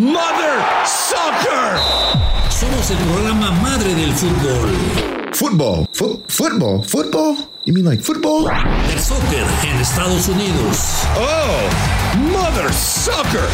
[0.00, 1.76] Mother Soccer.
[2.48, 4.70] Somos el programa madre del fútbol.
[5.34, 5.86] Football.
[5.92, 6.82] Fo football.
[6.82, 7.36] Football?
[7.66, 8.48] You mean like football?
[8.90, 11.04] El soccer en Estados Unidos.
[11.18, 11.68] Oh,
[12.32, 13.46] Mother Soccer.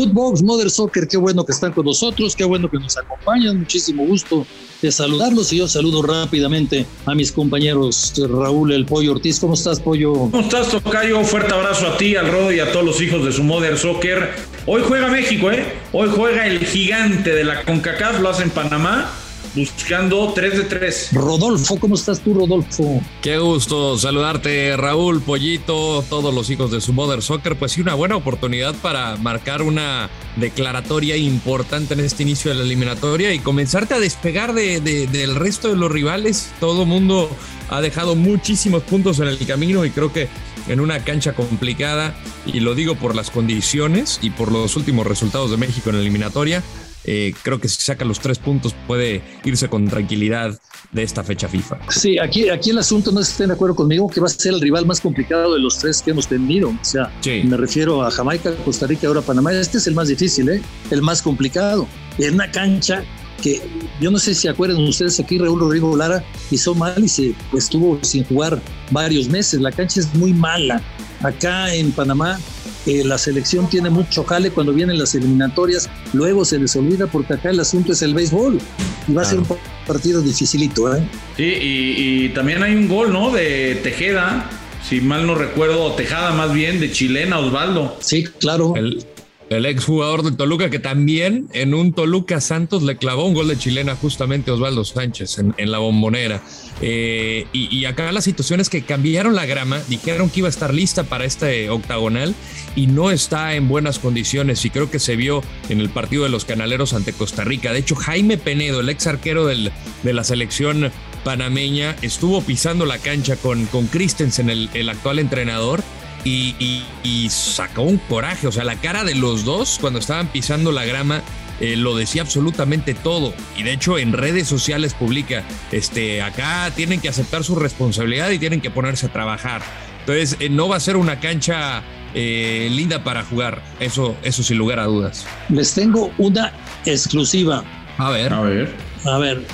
[0.00, 4.06] Footbox, Mother Soccer, qué bueno que están con nosotros, qué bueno que nos acompañan, muchísimo
[4.06, 4.46] gusto
[4.80, 9.38] de saludarlos y yo saludo rápidamente a mis compañeros Raúl El Pollo Ortiz.
[9.38, 10.14] ¿Cómo estás, Pollo?
[10.14, 11.22] ¿Cómo estás, Tocayo?
[11.22, 14.30] Fuerte abrazo a ti, al Rodo y a todos los hijos de su Mother Soccer.
[14.64, 15.70] Hoy juega México, ¿eh?
[15.92, 19.12] Hoy juega el gigante de la CONCACAF, lo hace en Panamá
[19.54, 21.10] buscando 3 de 3.
[21.12, 23.02] Rodolfo, ¿cómo estás tú, Rodolfo?
[23.22, 27.56] Qué gusto saludarte, Raúl, Pollito, todos los hijos de su Mother Soccer.
[27.56, 32.64] Pues sí, una buena oportunidad para marcar una declaratoria importante en este inicio de la
[32.64, 36.52] eliminatoria y comenzarte a despegar de, del resto de los rivales.
[36.60, 37.30] Todo mundo
[37.68, 40.28] ha dejado muchísimos puntos en el camino y creo que
[40.68, 42.14] en una cancha complicada,
[42.46, 46.02] y lo digo por las condiciones y por los últimos resultados de México en la
[46.02, 46.62] eliminatoria,
[47.04, 50.58] eh, creo que si saca los tres puntos puede irse con tranquilidad
[50.92, 51.78] de esta fecha FIFA.
[51.88, 54.60] Sí, aquí, aquí el asunto no estén de acuerdo conmigo que va a ser el
[54.60, 56.70] rival más complicado de los tres que hemos tenido.
[56.70, 57.12] O sea,
[57.44, 59.52] me refiero a Jamaica, Costa Rica ahora Panamá.
[59.52, 60.62] Este es el más difícil, ¿eh?
[60.90, 61.86] el más complicado.
[62.18, 63.04] En una cancha
[63.40, 63.62] que
[64.00, 67.98] yo no sé si acuerdan ustedes aquí, Raúl Rodrigo Lara hizo mal y se estuvo
[68.02, 69.60] sin jugar varios meses.
[69.60, 70.82] La cancha es muy mala.
[71.22, 72.38] Acá en Panamá
[72.86, 77.50] la selección tiene mucho jale cuando vienen las eliminatorias, luego se les olvida porque acá
[77.50, 78.58] el asunto es el béisbol
[79.06, 79.46] y va a ser un
[79.86, 80.94] partido dificilito.
[80.94, 81.06] ¿eh?
[81.36, 83.30] Sí, y, también hay un gol, ¿no?
[83.30, 84.48] De Tejeda,
[84.88, 87.96] si mal no recuerdo, Tejada más bien, de chilena Osvaldo.
[88.00, 88.74] Sí, claro.
[88.76, 89.04] El,
[89.50, 93.58] el exjugador de Toluca, que también en un Toluca Santos le clavó un gol de
[93.58, 96.40] chilena justamente Osvaldo Sánchez en, la bombonera.
[96.80, 100.72] Eh, y, acá la situación es que cambiaron la grama, dijeron que iba a estar
[100.72, 102.32] lista para este octagonal
[102.76, 104.64] y no está en buenas condiciones.
[104.64, 107.72] Y creo que se vio en el partido de los canaleros ante Costa Rica.
[107.72, 110.90] De hecho, Jaime Penedo, el ex arquero del, de la selección
[111.24, 115.82] panameña, estuvo pisando la cancha con, con Christensen, el, el actual entrenador
[116.24, 118.46] y, sacó un coraje.
[118.46, 121.22] O sea, la cara de los dos cuando estaban pisando la grama
[121.60, 123.34] eh, lo decía absolutamente todo.
[123.56, 128.38] Y de hecho en redes sociales publica, este, acá tienen que aceptar su responsabilidad y
[128.38, 129.62] tienen que ponerse a trabajar.
[130.00, 131.82] Entonces, eh, no va a ser una cancha
[132.14, 133.62] eh, linda para jugar.
[133.80, 135.26] Eso, eso sin lugar a dudas.
[135.48, 136.52] Les tengo una
[136.84, 137.64] exclusiva.
[137.98, 138.32] A ver.
[138.32, 138.74] A ver.
[139.04, 139.44] A ver.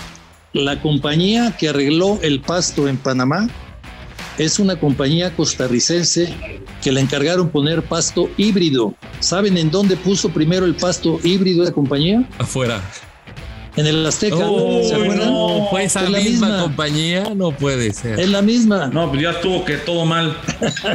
[0.52, 3.48] La compañía que arregló el pasto en Panamá
[4.38, 6.34] es una compañía costarricense
[6.82, 8.94] que le encargaron poner pasto híbrido.
[9.20, 12.28] ¿Saben en dónde puso primero el pasto híbrido de la compañía?
[12.38, 12.80] Afuera.
[13.76, 14.36] En el Azteca.
[14.36, 15.32] ¿Se acuerdan?
[15.70, 18.20] Fue esa misma, compañía, no puede ser.
[18.20, 18.88] Es la misma.
[18.88, 20.36] No, pues ya estuvo que todo mal.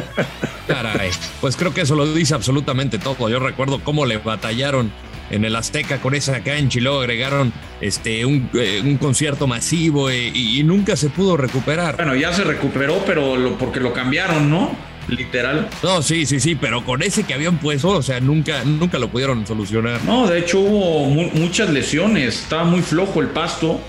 [0.66, 1.10] Caray,
[1.40, 3.28] pues creo que eso lo dice absolutamente todo.
[3.28, 4.92] Yo recuerdo cómo le batallaron
[5.30, 10.30] en el Azteca con esa cancha y luego agregaron este, un, eh, concierto masivo eh,
[10.32, 11.96] y, nunca se pudo recuperar.
[11.96, 14.76] Bueno, ya se recuperó, pero lo, porque lo cambiaron, ¿no?
[15.08, 15.68] Literal.
[15.82, 19.08] No, sí, sí, sí, pero con ese que habían puesto, o sea, nunca, nunca lo
[19.08, 20.04] pudieron solucionar.
[20.04, 23.80] No, de hecho hubo muchas lesiones, estaba muy flojo el pasto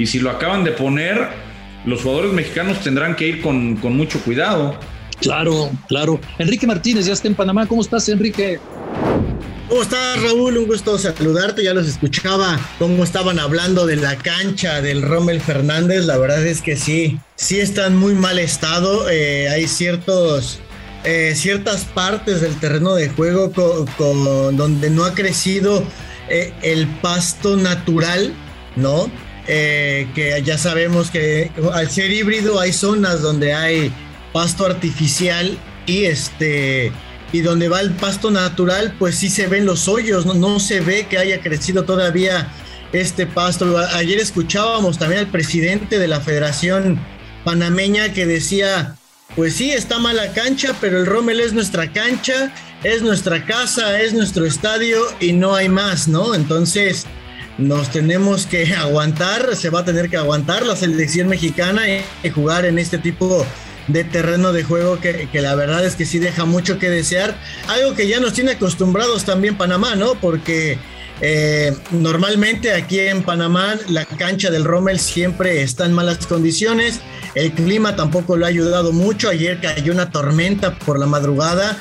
[0.00, 1.28] y si lo acaban de poner,
[1.84, 4.74] los jugadores mexicanos tendrán que ir con, con mucho cuidado.
[5.20, 6.18] Claro, claro.
[6.38, 7.66] Enrique Martínez ya está en Panamá.
[7.66, 8.58] ¿Cómo estás, Enrique?
[9.68, 10.56] ¿Cómo estás, Raúl?
[10.56, 11.62] Un gusto saludarte.
[11.62, 16.06] Ya los escuchaba cómo estaban hablando de la cancha del Rommel Fernández.
[16.06, 19.10] La verdad es que sí, sí está en muy mal estado.
[19.10, 20.60] Eh, hay ciertos,
[21.04, 25.84] eh, ciertas partes del terreno de juego con, donde no ha crecido
[26.30, 28.32] eh, el pasto natural,
[28.76, 29.10] ¿no?
[29.50, 33.92] Que ya sabemos que al ser híbrido hay zonas donde hay
[34.32, 36.92] pasto artificial y este
[37.32, 40.80] y donde va el pasto natural, pues sí se ven los hoyos, no, no se
[40.80, 42.52] ve que haya crecido todavía
[42.92, 43.78] este pasto.
[43.94, 47.00] Ayer escuchábamos también al presidente de la Federación
[47.44, 48.96] Panameña que decía,
[49.36, 54.12] pues sí, está mala cancha, pero el Rommel es nuestra cancha, es nuestra casa, es
[54.12, 56.34] nuestro estadio y no hay más, ¿no?
[56.34, 57.06] Entonces
[57.60, 62.64] nos tenemos que aguantar, se va a tener que aguantar la selección mexicana y jugar
[62.64, 63.46] en este tipo
[63.88, 67.36] de terreno de juego que, la verdad es que sí deja mucho que desear.
[67.68, 70.14] Algo que ya nos tiene acostumbrados también Panamá, ¿no?
[70.14, 70.78] Porque
[71.20, 77.00] eh, normalmente aquí en Panamá la cancha del Rommel siempre está en malas condiciones.
[77.34, 79.28] El clima tampoco lo ha ayudado mucho.
[79.28, 81.76] Ayer cayó una tormenta por la madrugada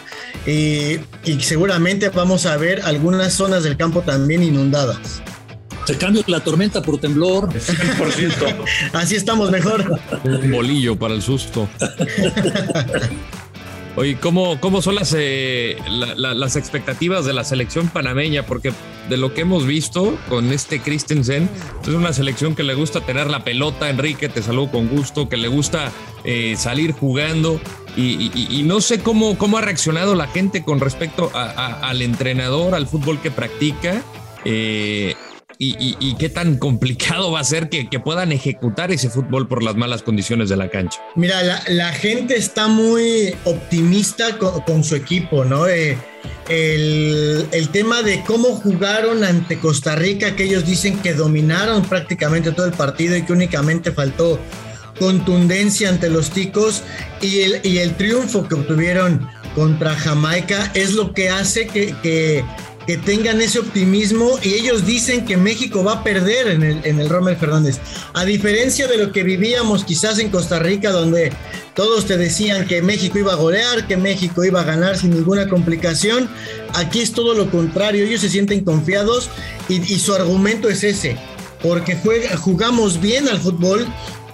[0.45, 5.21] y, y seguramente vamos a ver algunas zonas del campo también inundadas.
[5.89, 7.49] Se cambio la tormenta por temblor.
[7.49, 8.63] 100%.
[8.93, 9.99] Así estamos mejor.
[10.23, 11.67] Un bolillo para el susto.
[13.95, 18.45] Oye, ¿cómo, cómo son las, eh, las expectativas de la selección panameña?
[18.45, 18.71] Porque
[19.09, 21.49] de lo que hemos visto con este Christensen,
[21.81, 25.37] es una selección que le gusta tener la pelota, Enrique, te saludo con gusto, que
[25.37, 25.91] le gusta
[26.23, 27.59] eh, salir jugando.
[27.97, 33.19] Y, no sé cómo, cómo ha reaccionado la gente con respecto al entrenador, al fútbol
[33.19, 34.03] que practica.
[34.45, 35.15] Eh,
[35.61, 40.03] y, qué tan complicado va a ser que, puedan ejecutar ese fútbol por las malas
[40.03, 41.01] condiciones de la cancha.
[41.15, 45.67] Mira, la, gente está muy optimista con, su equipo, ¿no?
[45.67, 45.97] Eh,
[46.47, 52.65] el, tema de cómo jugaron ante Costa Rica, que ellos dicen que dominaron prácticamente todo
[52.65, 54.39] el partido y que únicamente faltó
[54.97, 56.83] contundencia ante los ticos
[57.21, 57.41] y
[57.77, 62.43] el, triunfo que obtuvieron contra Jamaica es lo que hace que
[62.89, 66.99] que tengan ese optimismo y ellos dicen que México va a perder en el, en
[66.99, 67.77] el Rommel Fernández.
[68.15, 71.31] A diferencia de lo que vivíamos quizás en Costa Rica, donde
[71.75, 75.47] todos te decían que México iba a golear, que México iba a ganar sin ninguna
[75.47, 76.27] complicación,
[76.73, 79.29] aquí es todo lo contrario, ellos se sienten confiados
[79.67, 81.15] y, su argumento es ese,
[81.61, 81.95] porque
[82.39, 83.85] jugamos bien al fútbol,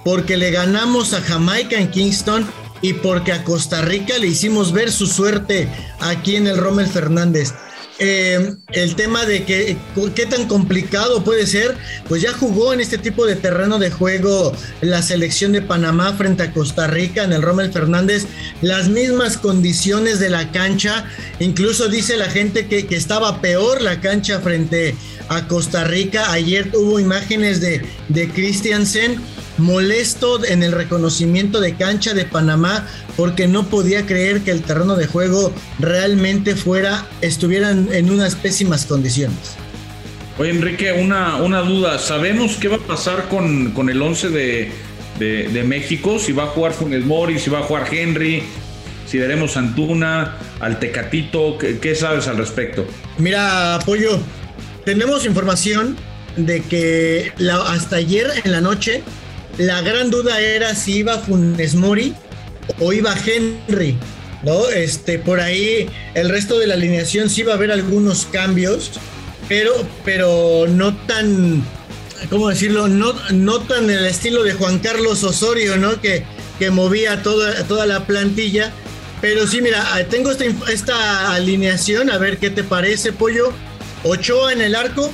[0.06, 2.48] porque le ganamos a Jamaica en Kingston
[2.82, 5.68] y porque a Costa Rica le hicimos ver su suerte
[6.00, 7.54] aquí en el Rommel Fernández.
[7.98, 9.78] Eh, el tema de que,
[10.16, 11.78] qué tan complicado puede ser,
[12.10, 14.52] pues ya jugó en este tipo de terreno de juego
[14.82, 18.28] la selección de Panamá frente a Costa Rica en el Rommel Fernández,
[18.62, 21.06] las mismas condiciones de la cancha,
[21.40, 25.15] incluso dice la gente que, que estaba peor la cancha frente a
[25.48, 29.20] Costa Rica, ayer hubo imágenes de, de Christiansen
[29.58, 34.96] molesto en el reconocimiento de cancha de Panamá porque no podía creer que el terreno
[34.96, 39.56] de juego realmente fuera, estuvieran en unas pésimas condiciones.
[40.38, 41.98] Oye, Enrique, una, una duda.
[41.98, 44.72] ¿Sabemos qué va a pasar con, con el 11 de,
[45.18, 46.20] de, México?
[46.20, 48.44] Si va a jugar Funes Mori, si va a jugar Henry,
[49.08, 51.58] si veremos Antuna, al Tecatito.
[51.58, 52.86] ¿Qué, sabes al respecto?
[53.18, 54.20] Mira, Pollo,
[54.86, 55.98] tenemos información
[56.38, 57.34] de que
[57.68, 59.04] hasta ayer en la noche
[59.58, 62.14] la gran duda era si iba Funes Mori
[62.80, 63.98] o iba Henry,
[64.44, 64.70] ¿no?
[64.70, 68.92] Este, por ahí el resto de la alineación sí va a haber algunos cambios,
[69.48, 69.74] pero,
[70.04, 71.64] pero no tan,
[72.30, 72.88] ¿cómo decirlo?
[72.88, 76.00] No, no tan el estilo de Juan Carlos Osorio, ¿no?
[76.02, 76.26] Que,
[76.60, 78.72] que movía toda, toda la plantilla.
[79.22, 83.54] Pero sí, mira, tengo esta, esta alineación, a ver qué te parece, Pollo.
[84.06, 85.12] Ochoa en el arco,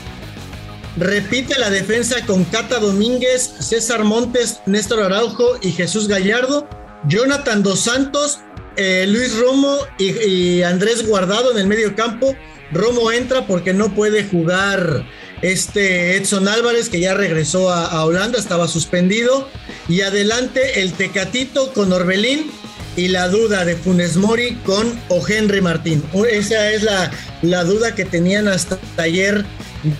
[0.97, 6.67] repite la defensa con Cata Domínguez, César Montes, Néstor Araujo y Jesús Gallardo.
[7.07, 8.39] Jonathan Dos Santos,
[8.75, 12.35] eh, Luis Romo y, Andrés Guardado en el medio campo.
[12.71, 15.05] Romo entra porque no puede jugar
[15.41, 19.49] este Edson Álvarez, que ya regresó a, Holanda, estaba suspendido.
[19.89, 22.51] Y adelante el Tecatito con Orbelín
[22.95, 25.25] y la duda de Funes Mori con O.
[25.27, 26.03] Henry Martín.
[26.29, 27.11] Esa es la,
[27.41, 29.45] la duda que tenían hasta ayer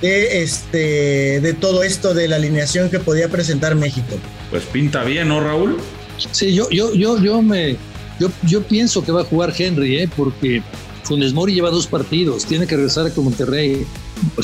[0.02, 4.18] de este de todo esto de la alineación que podía presentar México.
[4.50, 5.78] Pues pinta bien, ¿no, Raúl?
[6.32, 7.78] Sí, yo, yo, yo, yo me,
[8.20, 10.10] yo, yo pienso que va a jugar Henry, ¿eh?
[10.16, 10.62] porque
[11.04, 13.86] Funes Mori lleva dos partidos, tiene que regresar con Monterrey.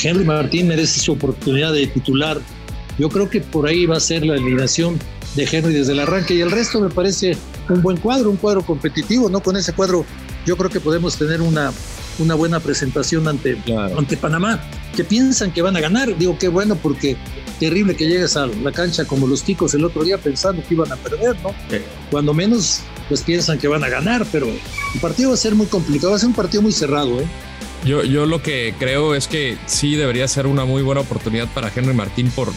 [0.02, 2.40] Henry Martín merece su oportunidad de titular.
[2.98, 4.98] Yo creo que por ahí va a ser la alineación
[5.38, 7.38] de Henry desde el arranque y el resto me parece
[7.70, 9.40] un buen cuadro, un cuadro competitivo, ¿no?
[9.40, 10.04] Con ese cuadro
[10.46, 11.72] yo creo que podemos tener una,
[12.18, 13.58] una buena presentación ante,
[13.96, 14.60] ante Panamá,
[14.96, 16.18] que piensan que van a ganar.
[16.18, 17.18] Digo, qué bueno porque
[17.60, 20.92] terrible que llegues a la cancha como los ticos el otro día pensando que iban
[20.92, 21.54] a perder, ¿no?
[22.10, 25.68] Cuando menos, pues piensan que van a ganar, pero el partido va a ser muy
[25.68, 27.28] complicado, va a ser un partido muy cerrado, ¿eh?
[27.86, 31.72] Yo, yo lo que creo es que sí debería ser una muy buena oportunidad para
[31.74, 32.52] Henry Martín por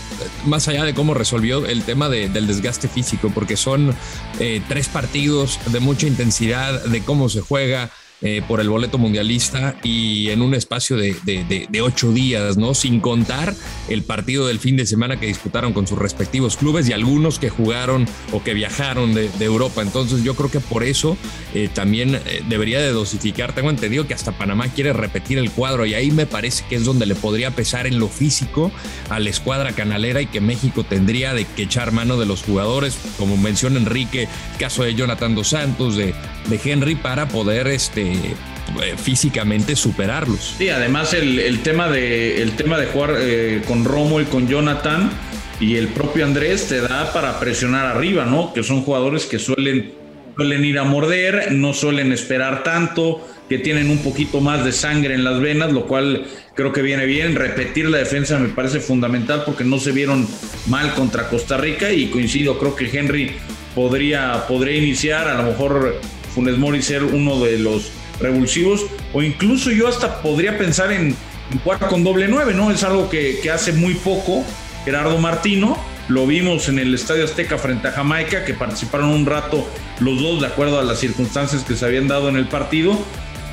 [0.45, 3.95] más allá de cómo resolvió el tema del desgaste físico, porque son
[4.39, 7.91] eh, tres partidos de mucha intensidad, de cómo se juega,
[8.23, 12.75] eh, por el boleto mundialista y en un espacio de, de, ocho días, ¿no?
[12.75, 13.55] Sin contar
[13.89, 17.49] el partido del fin de semana que disputaron con sus respectivos clubes y algunos que
[17.49, 19.81] jugaron o que viajaron de, Europa.
[19.81, 21.17] Entonces yo creo que por eso
[21.55, 23.55] eh, también eh, debería de dosificar.
[23.55, 26.85] Tengo entendido que hasta Panamá quiere repetir el cuadro y ahí me parece que es
[26.85, 28.71] donde le podría pesar en lo físico
[29.09, 32.99] a la escuadra canalera y que México tendría de que echar mano de los jugadores,
[33.19, 36.15] como menciona Enrique, caso de Jonathan Dos Santos, de,
[36.49, 40.55] de Henry, para poder este, eh, físicamente superarlos.
[40.59, 45.11] Sí, además el, tema, de, el tema de jugar eh, con Romo y con Jonathan
[45.59, 48.53] y el propio Andrés te da para presionar arriba, ¿no?
[48.55, 49.93] Que son jugadores que suelen,
[50.37, 55.15] suelen ir a morder, no suelen esperar tanto, que tienen un poquito más de sangre
[55.15, 56.25] en las venas, lo cual
[56.55, 57.35] creo que viene bien.
[57.35, 60.27] Repetir la defensa me parece fundamental porque no se vieron
[60.69, 63.33] mal contra Costa Rica y coincido, creo que Henry
[63.75, 66.01] podría, podría iniciar, a lo mejor
[66.35, 71.17] Funes Mori ser uno de los revulsivos, o incluso yo hasta podría pensar en,
[71.65, 72.71] jugar con doble nueve, ¿no?
[72.71, 74.45] Es algo que, hace muy poco
[74.85, 79.69] Gerardo Martino, lo vimos en el Estadio Azteca frente a Jamaica, que participaron un rato
[80.01, 82.99] los dos de acuerdo a las circunstancias que se habían dado en el partido.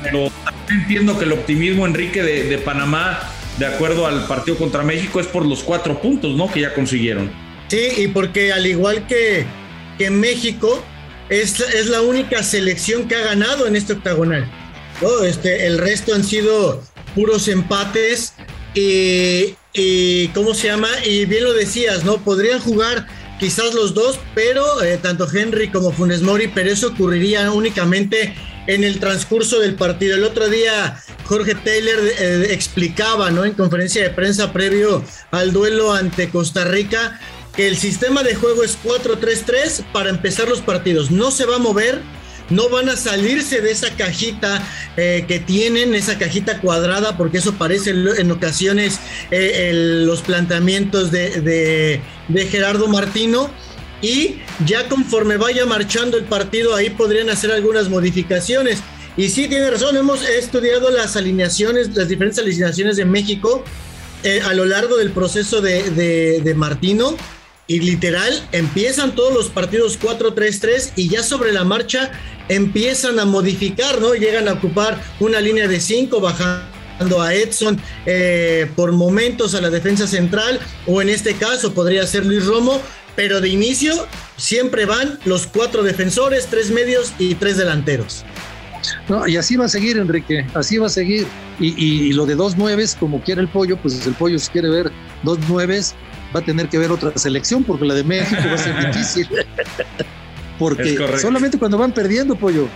[0.02, 0.30] Pero
[0.68, 3.20] entiendo que el optimismo, Enrique, de, Panamá,
[3.58, 6.50] de acuerdo al partido contra México, es por los cuatro puntos, ¿no?
[6.50, 7.30] Que ya consiguieron.
[7.68, 9.44] Sí, y porque al igual que,
[9.98, 10.82] que México,
[11.28, 14.50] es, es la única selección que ha ganado en este octagonal.
[15.00, 15.24] ¿no?
[15.24, 16.82] Este, el resto han sido
[17.14, 18.34] puros empates.
[18.74, 20.88] Y, ¿cómo se llama?
[21.04, 22.18] Y bien lo decías, ¿no?
[22.18, 23.06] Podrían jugar
[23.40, 28.34] quizás los dos, pero eh, tanto Henry como Funes Mori, pero eso ocurriría únicamente
[28.66, 30.16] en el transcurso del partido.
[30.16, 33.44] El otro día Jorge Taylor eh, explicaba, ¿no?
[33.44, 37.20] En conferencia de prensa previo al duelo ante Costa Rica,
[37.58, 41.10] el sistema de juego es 4-3-3 para empezar los partidos.
[41.10, 42.00] No se va a mover,
[42.50, 47.54] no van a salirse de esa cajita eh, que tienen, esa cajita cuadrada, porque eso
[47.54, 49.00] parece en ocasiones
[49.30, 53.50] eh, los planteamientos de, de Gerardo Martino
[54.00, 58.80] y ya conforme vaya marchando el partido ahí podrían hacer algunas modificaciones.
[59.16, 63.64] Y sí, tiene razón, hemos estudiado las alineaciones, las diferentes alineaciones de México
[64.22, 67.16] eh, a lo largo del proceso de, Martino.
[67.68, 72.10] Y literal, empiezan todos los partidos 4-3-3 y ya sobre la marcha
[72.48, 74.14] empiezan a modificar, ¿no?
[74.14, 79.68] Llegan a ocupar una línea de 5, bajando a Edson eh, por momentos a la
[79.68, 82.80] defensa central, o en este caso podría ser Luis Romo,
[83.14, 84.06] pero de inicio
[84.38, 88.24] siempre van los cuatro defensores, tres medios y tres delanteros.
[89.08, 91.26] No, y así va a seguir, Enrique, así va a seguir.
[91.60, 94.92] Y, lo de dos nueves, como quiere el pollo, pues el pollo si quiere ver
[95.24, 95.96] dos nueves,
[96.34, 99.28] va a tener que ver otra selección, porque la de México va a ser difícil.
[100.58, 102.68] Porque solamente cuando van perdiendo, pollo.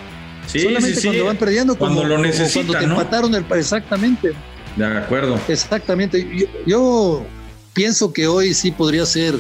[0.47, 2.67] Sí, solamente cuando van perdiendo, cuando lo necesitan.
[2.67, 3.45] Cuando te empataron el.
[3.59, 4.33] Exactamente.
[4.77, 5.39] De acuerdo.
[5.49, 6.49] Exactamente.
[6.67, 7.25] yo
[7.73, 9.35] pienso que hoy sí podría ser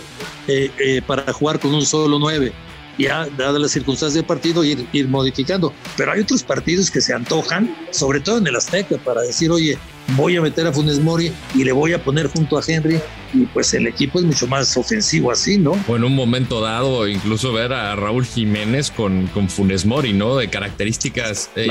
[0.48, 2.52] eh, eh, para jugar con un solo nueve
[2.98, 5.72] ya dadas las circunstancias del partido, ir, ir modificando.
[5.96, 9.78] Pero hay otros partidos que se antojan, sobre todo en el Azteca, para decir, oye,
[10.08, 13.00] voy a meter a Funes Mori y le voy a poner junto a Henry
[13.34, 15.72] y pues el equipo es mucho más ofensivo así, ¿no?
[15.88, 20.36] O en un momento dado incluso ver a Raúl Jiménez con, con Funes Mori, ¿no?
[20.36, 21.68] De características eh,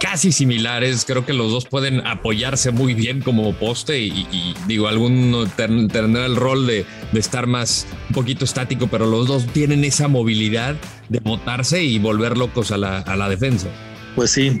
[0.00, 5.46] casi similares, creo que los dos pueden apoyarse muy bien como poste y, digo, alguno
[5.46, 10.08] tendrá el rol de, de estar más un poquito estático, pero los dos tienen esa
[10.08, 10.76] movilidad
[11.08, 13.68] de botarse y volver locos a la, a la defensa.
[14.16, 14.60] Pues sí.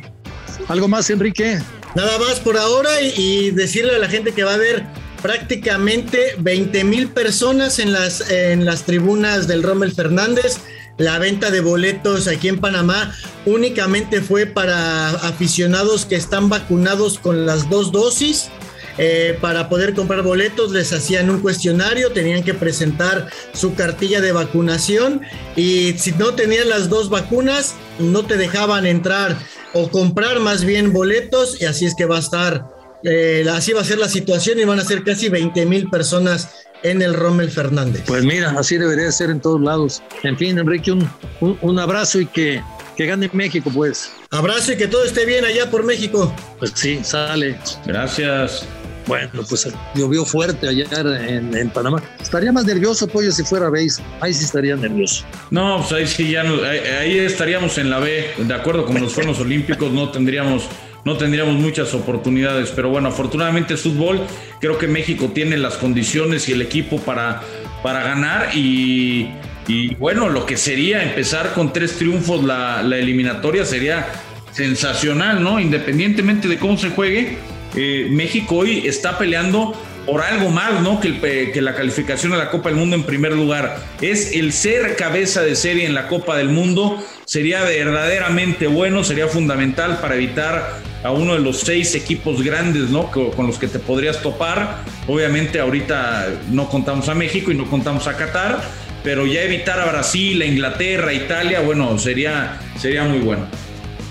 [0.68, 1.58] ¿Algo más, Enrique?
[1.94, 4.84] Nada más por ahora y, decirle a la gente que va a haber
[5.22, 10.58] prácticamente 20 mil personas en las, en las tribunas del Rommel Fernández.
[10.98, 13.14] La venta de boletos aquí en Panamá
[13.46, 18.48] únicamente fue para aficionados que están vacunados con las dos dosis.
[18.96, 24.30] Eh, para poder comprar boletos les hacían un cuestionario, tenían que presentar su cartilla de
[24.30, 25.20] vacunación
[25.56, 29.36] y si no tenían las dos vacunas no te dejaban entrar
[29.74, 32.66] o comprar más bien boletos y así es que va a estar,
[33.02, 36.48] eh, así va a ser la situación y van a ser casi 20 mil personas
[36.82, 38.02] en el Rommel Fernández.
[38.06, 40.02] Pues mira, así debería ser en todos lados.
[40.22, 42.62] En fin, Enrique, un, un, abrazo y que,
[42.96, 44.12] que gane México, pues.
[44.30, 46.34] Abrazo y que todo esté bien allá por México.
[46.58, 47.58] Pues sí, sale.
[47.86, 48.66] Gracias.
[49.06, 50.86] Bueno, pues llovió fuerte allá
[51.28, 52.02] en, en, Panamá.
[52.20, 54.02] Estaría más nervioso, Pollo, si fuera base.
[54.20, 55.24] Ahí sí estaría nervioso.
[55.50, 58.30] No, pues ahí sí ya ahí, estaríamos en la B.
[58.38, 60.68] De acuerdo con los Juegos Olímpicos, no tendríamos,
[61.04, 62.70] no tendríamos muchas oportunidades.
[62.70, 64.20] Pero bueno, afortunadamente es fútbol.
[64.60, 67.42] Creo que México tiene las condiciones y el equipo para,
[67.82, 68.56] para ganar.
[68.56, 69.28] Y,
[69.68, 74.06] y bueno, lo que sería empezar con tres triunfos la, la eliminatoria sería
[74.52, 75.60] sensacional, ¿no?
[75.60, 77.36] Independientemente de cómo se juegue
[77.76, 79.74] eh, México hoy está peleando
[80.06, 81.00] por algo más, ¿no?
[81.00, 83.78] Que, la calificación a la Copa del Mundo en primer lugar.
[84.00, 87.02] Es el ser cabeza de serie en la Copa del Mundo.
[87.24, 93.10] Sería verdaderamente bueno, sería fundamental para evitar a uno de los seis equipos grandes, ¿no?
[93.10, 94.78] Con los que te podrías topar.
[95.06, 98.62] Obviamente ahorita no contamos a México y no contamos a Qatar,
[99.02, 103.46] pero ya evitar a Brasil, a Inglaterra, a Italia, bueno, sería, sería muy bueno.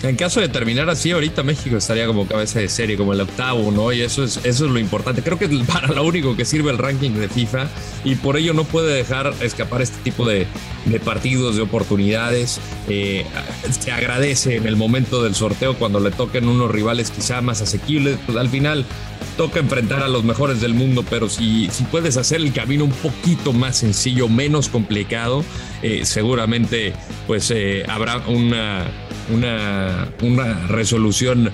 [0.04, 3.72] En caso de terminar así, ahorita México estaría como cabeza de serie, como el octavo,
[3.72, 3.94] ¿no?
[3.94, 5.24] Y eso es, eso es lo importante.
[5.24, 7.70] Creo que para lo único que sirve el ranking de FIFA
[8.04, 10.46] y por ello no puede dejar escapar este tipo de,
[11.06, 12.60] partidos, de oportunidades.
[12.90, 13.26] Eh,
[13.80, 18.18] se agradece en el momento del sorteo cuando le toquen unos rivales quizá más asequibles.
[18.26, 18.86] Pues al final
[19.38, 22.92] toca enfrentar a los mejores del mundo, pero si, si puedes hacer el camino un
[22.92, 25.46] poquito más sencillo, menos complicado,
[25.84, 26.94] eh, seguramente
[27.28, 28.86] pues eh, habrá una,
[29.30, 31.52] una, una resolución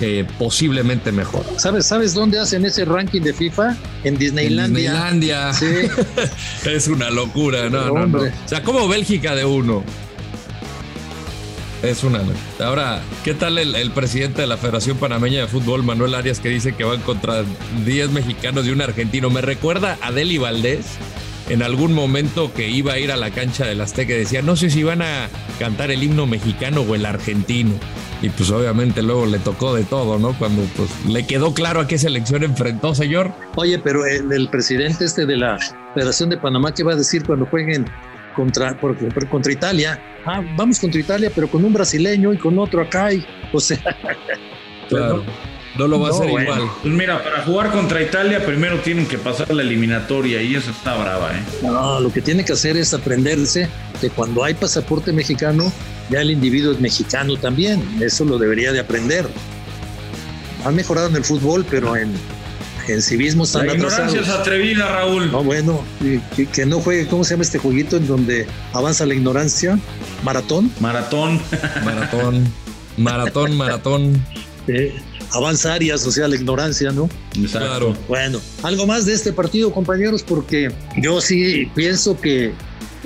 [0.00, 1.44] eh, posiblemente mejor.
[1.58, 3.76] ¿Sabes, ¿Sabes dónde hacen ese ranking de FIFA?
[4.04, 4.92] En Disneylandia.
[4.92, 5.52] Disneylandia.
[5.52, 5.66] Sí.
[6.70, 8.18] es una locura, no, no, no.
[8.22, 9.84] O sea, como Bélgica de uno.
[11.82, 12.20] Es una.
[12.58, 16.74] Ahora, ¿qué tal el, presidente de la Federación Panameña de Fútbol, Manuel Arias, que dice
[16.74, 17.44] que van contra
[17.84, 19.28] 10 mexicanos y un argentino?
[19.28, 20.86] Me recuerda a Deli Valdés
[21.48, 24.70] en algún momento que iba a ir a la cancha del Azteca decía, no sé
[24.70, 27.72] si van a cantar el himno mexicano o el argentino.
[28.22, 30.36] Y pues obviamente luego le tocó de todo, ¿no?
[30.38, 33.32] Cuando pues le quedó claro a qué selección enfrentó, señor.
[33.56, 35.58] Oye, pero el, el presidente este de la
[35.94, 37.86] Federación de Panamá, ¿qué va a decir cuando jueguen
[38.36, 38.76] contra,
[39.30, 39.98] contra Italia.
[40.24, 43.12] Ah, vamos contra Italia, pero con un brasileño y con otro acá.
[43.12, 43.78] Y, o sea,
[44.88, 45.24] claro.
[45.24, 45.55] No
[45.88, 46.70] lo va a hacer igual.
[46.82, 50.96] Pues mira, para jugar contra Italia primero tienen que pasar la eliminatoria y eso está
[50.96, 51.42] brava, ¿eh?
[51.62, 53.68] No, lo que tiene que hacer es aprenderse
[54.00, 55.72] que cuando hay pasaporte mexicano,
[56.10, 57.82] ya el individuo es mexicano también.
[58.00, 59.26] Eso lo debería de aprender.
[60.64, 62.12] Han mejorado en el fútbol, pero en,
[62.88, 65.30] en civismo están La ignorancia es atrevida, Raúl.
[65.30, 65.82] No, bueno,
[66.52, 69.78] que, no juegue, ¿cómo se llama este jueguito en donde avanza la ignorancia?
[70.22, 70.70] ¿Maratón?
[70.80, 71.40] Maratón.
[71.84, 72.52] Maratón.
[72.96, 74.26] Maratón, maratón.
[75.32, 77.08] avanza áreas, o sea, la ignorancia, ¿no?
[77.50, 77.96] Claro.
[78.08, 82.52] Bueno, algo más de este partido, compañeros, porque yo sí pienso que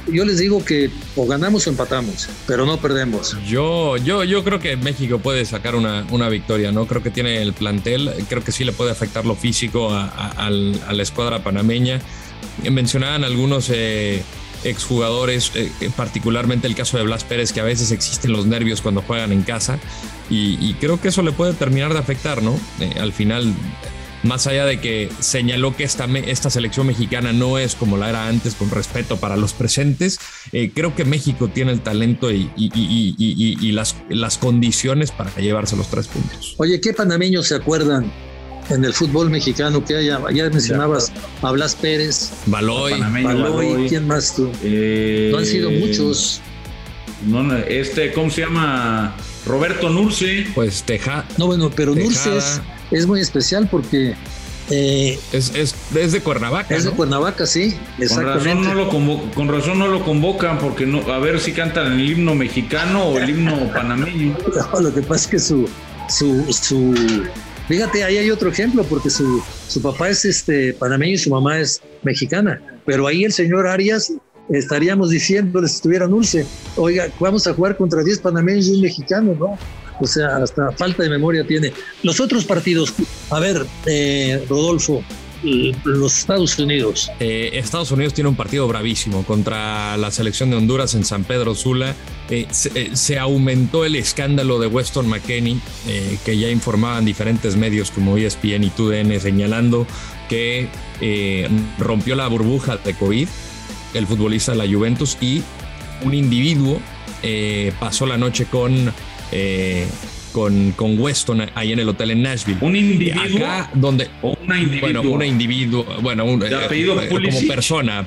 [0.09, 3.37] yo les digo que o ganamos o empatamos, pero no perdemos.
[3.47, 6.87] Yo, yo, yo creo que México puede sacar una, una victoria, ¿no?
[6.87, 11.03] Creo que tiene el plantel, creo que sí le puede afectar lo físico a, la
[11.03, 12.01] escuadra panameña.
[12.71, 14.23] Mencionaban algunos eh,
[14.65, 19.03] exjugadores, eh, particularmente el caso de Blas Pérez, que a veces existen los nervios cuando
[19.03, 19.79] juegan en casa,
[20.33, 22.59] y, creo que eso le puede terminar de afectar, ¿no?
[22.79, 23.53] Eh, al final
[24.23, 26.07] más allá de que señaló que esta,
[26.51, 30.19] selección mexicana no es como la era antes, con respeto para los presentes,
[30.53, 35.89] eh, creo que México tiene el talento y, y, las, las condiciones para llevarse los
[35.89, 36.55] tres puntos.
[36.59, 38.13] Oye, ¿qué panameños se acuerdan
[38.71, 41.13] en el fútbol mexicano que haya, ya mencionabas
[41.43, 44.45] a Blas Pérez, Baloy, Baloy, ¿quién más tú?
[44.45, 46.41] no han sido eh, muchos.
[47.27, 49.15] No, este, ¿cómo se llama?
[49.45, 50.47] Roberto Nurce.
[50.55, 51.25] Pues Teja.
[51.37, 52.39] No, bueno, pero Nurce
[52.91, 54.15] es muy especial porque
[54.71, 56.75] eh, es, es, de Cuernavaca.
[56.75, 57.77] Es de Cuernavaca, sí.
[58.09, 61.99] Con razón, no lo con razón no lo convocan porque no, a ver si cantan
[61.99, 64.37] el himno mexicano o el himno panameño.
[64.81, 65.69] lo que pasa es que su,
[66.09, 66.95] su, su,
[67.71, 71.61] fíjate, ahí hay otro ejemplo porque su, su papá es este panameño y su mamá
[71.61, 72.61] es mexicana.
[72.85, 74.13] Pero ahí el señor Arias
[74.49, 79.37] estaríamos diciéndoles si estuviera dulce, oiga, vamos a jugar contra 10 panameños y un mexicano,
[79.39, 79.57] ¿no?
[80.01, 81.73] O sea, hasta falta de memoria tiene.
[82.03, 82.93] Los otros partidos,
[83.31, 85.05] a ver, eh, Rodolfo,
[85.85, 87.11] los Estados Unidos.
[87.21, 91.55] Eh, Estados Unidos tiene un partido bravísimo contra la selección de Honduras en San Pedro
[91.55, 91.95] Sula.
[92.29, 95.61] Eh, se, aumentó el escándalo de Weston McKenney,
[96.25, 99.87] que ya informaban diferentes medios como ESPN y TUDN señalando
[100.29, 100.69] que
[101.79, 103.29] rompió la burbuja de COVID,
[103.95, 105.43] el futbolista de la Juventus, y
[106.05, 106.81] un individuo
[107.81, 108.93] pasó la noche con
[109.33, 109.87] eh,
[110.33, 112.59] con, con, Weston ahí en el hotel en Nashville.
[112.61, 113.45] Un individuo.
[113.45, 114.09] Acá donde.
[114.23, 114.81] una individuo.
[114.81, 115.87] Bueno, una individuo.
[116.03, 118.07] Bueno, un, eh, apellido eh, como persona.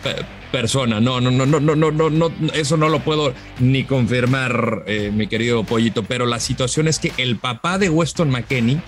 [0.51, 0.99] persona.
[0.99, 2.31] No, no, no, no, no, no, no, no.
[2.53, 6.03] Eso no lo puedo ni confirmar, mi querido pollito.
[6.03, 8.81] Pero la situación es que el papá de Weston McKenney,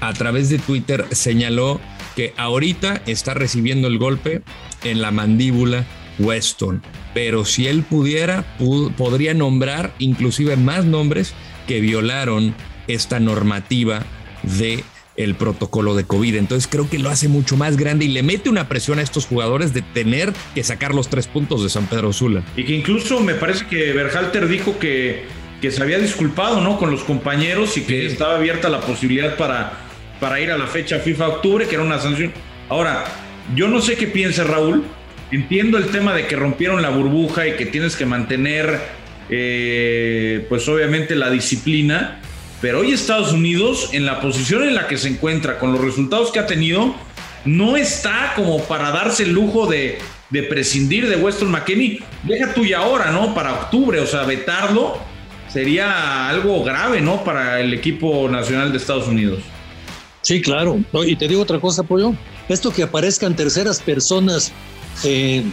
[0.00, 1.80] a través de Twitter, señaló
[2.16, 4.42] que ahorita está recibiendo el golpe
[4.84, 5.86] en la mandíbula
[6.18, 6.82] Weston.
[7.14, 8.44] Pero si él pudiera,
[8.96, 11.34] podría nombrar inclusive más nombres
[11.66, 12.54] que violaron
[12.86, 14.04] esta normativa
[14.42, 14.84] de
[15.16, 16.36] el protocolo de COVID.
[16.36, 19.26] Entonces creo que lo hace mucho más grande y le mete una presión a estos
[19.26, 22.42] jugadores de tener que sacar los tres puntos de San Pedro Sula.
[22.56, 25.24] Y que incluso me parece que Berhalter dijo que,
[25.60, 26.78] que se había disculpado ¿no?
[26.78, 29.78] con los compañeros y que estaba abierta la posibilidad para,
[30.20, 32.32] para ir a la fecha FIFA octubre, que era una sanción.
[32.68, 33.04] Ahora,
[33.54, 34.84] yo no sé qué piensa Raúl.
[35.32, 38.80] Entiendo el tema de que rompieron la burbuja y que tienes que mantener
[39.28, 42.20] eh, pues obviamente la disciplina,
[42.60, 46.30] pero hoy Estados Unidos, en la posición en la que se encuentra, con los resultados
[46.30, 46.94] que ha tenido,
[47.44, 49.98] no está como para darse el lujo de,
[50.48, 52.00] prescindir de Weston McKinney.
[52.24, 53.34] Deja tú y ahora, ¿no?
[53.34, 54.98] Para octubre, o sea, vetarlo
[55.48, 57.24] sería algo grave, ¿no?
[57.24, 59.40] Para el equipo nacional de Estados Unidos.
[60.22, 60.78] Sí, claro.
[61.06, 62.14] y te digo otra cosa, Pollo.
[62.48, 64.52] Esto que aparezcan terceras personas
[65.02, 65.44] eh,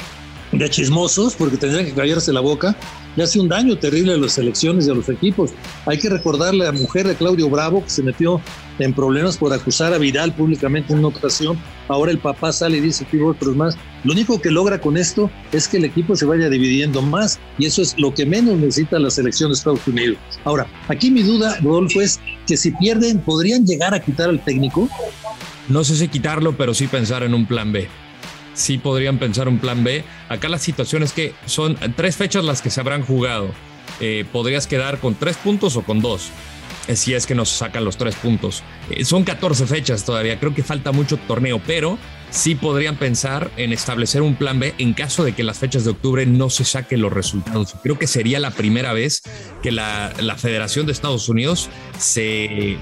[0.51, 2.75] de chismosos, porque tendrían que callarse la boca,
[3.17, 5.51] le hace un daño terrible a las elecciones y a los equipos.
[5.87, 8.39] Hay que recordarle a la mujer de Claudio Bravo que se metió
[8.77, 11.57] en problemas por acusar a Vidal públicamente en una ocasión.
[11.87, 13.75] Ahora el papá sale y dice que otros más.
[14.03, 17.65] Lo único que logra con esto es que el equipo se vaya dividiendo más y
[17.65, 20.19] eso es lo que menos necesita la selección de Estados Unidos.
[20.43, 24.87] Ahora, aquí mi duda, Rodolfo, es que si pierden, ¿podrían llegar a quitar al técnico?
[25.69, 27.89] No sé si quitarlo, pero sí pensar en un plan B.
[28.57, 30.03] Sí podrían pensar un plan B.
[30.29, 33.51] Acá la situación es que son tres fechas las que se habrán jugado.
[33.99, 36.31] Eh, podrías quedar con tres puntos o con dos
[36.95, 38.63] si es que nos sacan los tres puntos.
[38.89, 41.97] Eh, son 14 fechas todavía, creo que falta mucho torneo, pero
[42.29, 45.91] sí podrían pensar en establecer un plan B en caso de que las fechas de
[45.91, 47.75] octubre no se saquen los resultados.
[47.83, 49.21] Creo que sería la primera vez
[49.61, 52.77] que la, Federación de Estados Unidos se,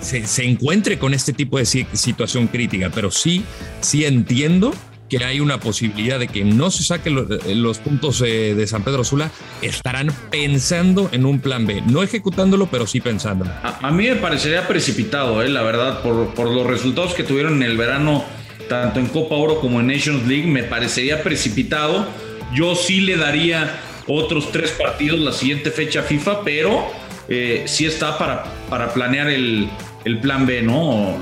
[0.00, 3.44] se, encuentre con este tipo de situación crítica, pero sí,
[3.82, 4.72] sí entiendo
[5.08, 8.82] que hay una posibilidad de que no se saquen eh, los, puntos eh, de San
[8.82, 9.30] Pedro Sula,
[9.62, 13.50] estarán pensando en un plan B, no ejecutándolo, pero sí pensándolo.
[13.62, 17.62] A, mí me parecería precipitado, eh, la verdad, por, por los resultados que tuvieron en
[17.62, 18.24] el verano,
[18.68, 22.06] tanto en Copa Oro como en Nations League, me parecería precipitado.
[22.54, 26.86] Yo sí le daría otros tres partidos la siguiente fecha FIFA, pero
[27.28, 29.68] eh, sí está para, para planear el,
[30.04, 31.16] el plan B, ¿no?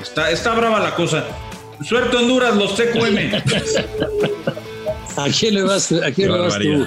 [0.00, 1.24] Está, está brava la cosa.
[1.84, 3.18] Suerte Honduras, los TQM.
[5.16, 6.86] ¿A quién le vas, a quién le vas tú?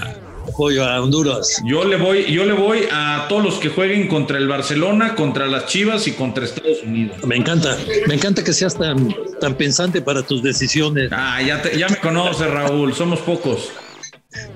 [0.58, 1.62] Pollo a Honduras.
[1.66, 5.48] Yo le voy, yo le voy a todos los que jueguen contra el Barcelona, contra
[5.48, 7.18] las Chivas y contra Estados Unidos.
[7.26, 7.78] Me encanta,
[8.08, 11.10] me encanta que seas tan, tan pensante para tus decisiones.
[11.12, 13.72] Ah, ya, ya me conoces, Raúl, somos pocos.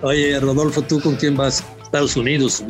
[0.02, 1.64] Oye, Rodolfo, ¿tú con quién vas?
[1.90, 2.64] Estados Unidos.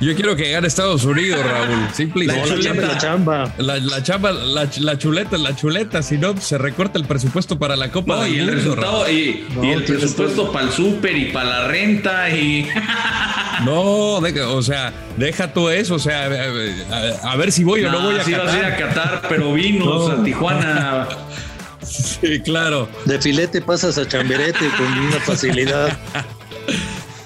[0.00, 1.88] Yo quiero que gane Estados Unidos, Raúl.
[1.92, 3.52] Simple la, chuleta, la chamba.
[3.58, 6.00] La, chamba, la, chuleta, la chuleta.
[6.00, 8.28] Si no, se recorta el presupuesto para la Copa.
[8.28, 12.68] y el resultado, y, el presupuesto para el súper y para la renta y.
[13.64, 15.96] no, o sea, deja todo eso.
[15.96, 18.64] O sea, a, ver si voy o no voy a sí Qatar.
[18.64, 21.08] a a Qatar, pero vinos a Tijuana.
[21.84, 22.88] Sí, claro.
[23.06, 25.98] De filete pasas a chamberete con una facilidad.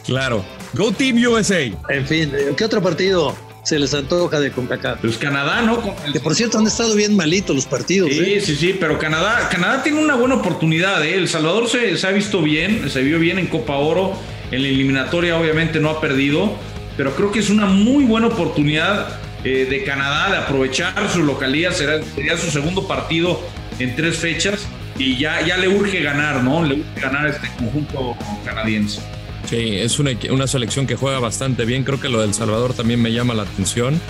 [0.04, 0.44] Claro.
[0.74, 1.62] Go Team USA.
[1.88, 5.00] En fin, ¿qué otro partido se les antoja de CONCACAF?
[5.00, 5.82] Pues Canadá, ¿no?
[6.12, 8.10] Que por cierto han estado bien malitos los partidos.
[8.10, 8.40] Sí, ¿eh?
[8.40, 11.04] sí, sí, pero Canadá, Canadá tiene una buena oportunidad.
[11.04, 11.14] ¿eh?
[11.14, 14.12] El Salvador se, se ha visto bien, se vio bien en Copa Oro.
[14.50, 16.54] En la eliminatoria obviamente no ha perdido,
[16.96, 21.72] pero creo que es una muy buena oportunidad eh, de Canadá de aprovechar su localidad.
[21.72, 23.40] Será, sería su segundo partido
[23.80, 24.66] en tres fechas
[24.98, 26.62] y ya, ya le urge ganar, ¿no?
[26.64, 29.00] Le urge ganar este conjunto canadiense.
[29.46, 31.84] Sí, es una, una, selección que juega bastante bien.
[31.84, 34.00] Creo que lo del Salvador también me llama la atención.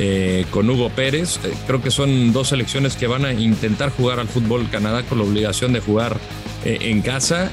[0.00, 1.40] Eh, con Hugo Pérez.
[1.44, 5.18] Eh, creo que son dos selecciones que van a intentar jugar al fútbol Canadá con
[5.18, 6.16] la obligación de jugar
[6.64, 7.50] eh, en casa.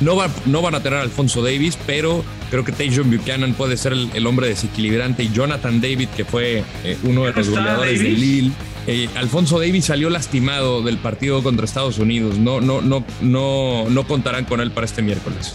[0.00, 3.92] no, va, no van a tener Alfonso Davis, pero creo que Tajon Buchanan puede ser
[3.92, 6.64] el, hombre desequilibrante y Jonathan David, que fue
[7.04, 8.52] uno de los goleadores de Lille.
[8.86, 12.38] Eh, Alfonso Davis salió lastimado del partido contra Estados Unidos.
[12.38, 15.54] No, no, no, no, no contarán con él para este miércoles.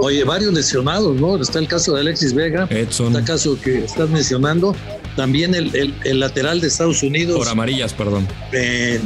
[0.00, 1.40] Oye, varios lesionados, ¿no?
[1.40, 2.68] Está el caso de Alexis Vega.
[2.70, 3.08] Edson.
[3.08, 4.76] Está el caso que estás mencionando.
[5.16, 7.36] También el, el, lateral de Estados Unidos.
[7.36, 8.28] Por amarillas, perdón.
[8.52, 9.00] Eh,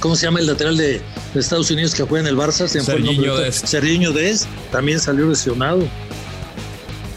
[0.00, 1.00] ¿Cómo se llama el lateral de,
[1.34, 2.66] Estados Unidos que juega en el Barça?
[2.66, 3.56] Sergiño Des.
[3.56, 5.86] Sergiño Des también salió lesionado.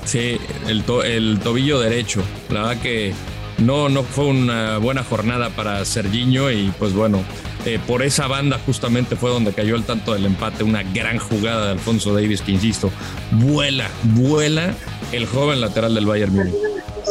[0.10, 2.24] Sí, el, el tobillo derecho.
[2.50, 3.14] La verdad que
[3.60, 7.24] no, no fue una buena jornada para Serginho y pues bueno,
[7.68, 11.68] eh, por esa banda justamente fue donde cayó el tanto del empate, una gran jugada
[11.68, 12.90] de Alfonso Davis que insisto,
[13.34, 14.74] vuela, vuela
[15.12, 16.56] el joven lateral del Bayern Múnich.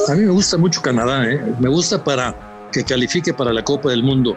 [0.09, 1.41] A mí me gusta mucho Canadá, ¿eh?
[1.61, 4.37] me gusta para que califique para la Copa del Mundo.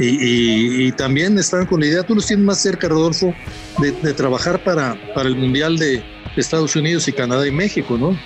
[0.00, 3.32] Y, también están con la idea, tú los tienes más cerca, Rodolfo,
[3.78, 6.02] de, de trabajar para, para el Mundial de
[6.36, 8.16] Estados Unidos y Canadá y México, ¿no?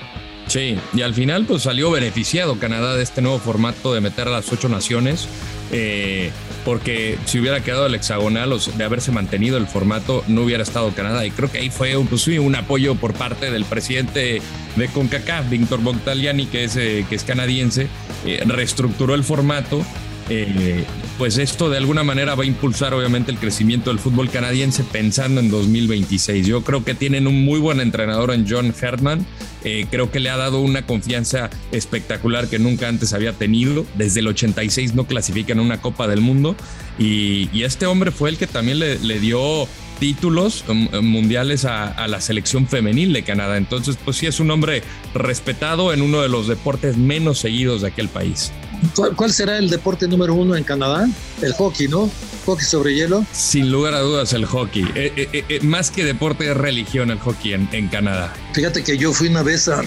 [0.47, 4.31] Sí, y al final pues salió beneficiado Canadá de este nuevo formato de meter a
[4.31, 5.29] las ocho naciones,
[5.73, 6.31] eh,
[6.65, 10.93] porque si hubiera quedado el hexagonal o de haberse mantenido el formato, no hubiera estado
[10.93, 11.27] Canadá.
[11.27, 14.41] Y creo que ahí fue pues, un apoyo por parte del presidente
[14.77, 17.89] de CONCACAF, Víctor Montaliani, que es, eh, que es canadiense,
[18.25, 19.85] eh, reestructuró el formato
[20.29, 20.85] eh,
[21.19, 25.41] pues esto de alguna manera va a impulsar obviamente el crecimiento del fútbol canadiense pensando
[25.41, 26.47] en 2026.
[26.47, 29.25] Yo creo que tienen un muy buen entrenador en John Herman.
[29.65, 33.87] Eh, creo que le ha dado una confianza espectacular que nunca antes había tenido.
[33.95, 36.57] Desde el 86 no clasifican una Copa del Mundo
[36.99, 39.67] y, este hombre fue el que también le, dio
[39.99, 43.57] títulos um, mundiales a, a, la selección femenil de Canadá.
[43.57, 47.89] Entonces, pues sí es un hombre respetado en uno de los deportes menos seguidos de
[47.89, 48.53] aquel país.
[48.95, 51.09] ¿Cuál será el deporte número uno en Canadá?
[51.43, 52.11] El hockey, ¿no?
[52.45, 53.25] Hockey sobre hielo.
[53.33, 54.85] Sin lugar a dudas el hockey.
[54.95, 58.33] Eh, eh, eh, más que deporte es religión el hockey en, en, Canadá.
[58.53, 59.83] Fíjate que yo fui una vez a,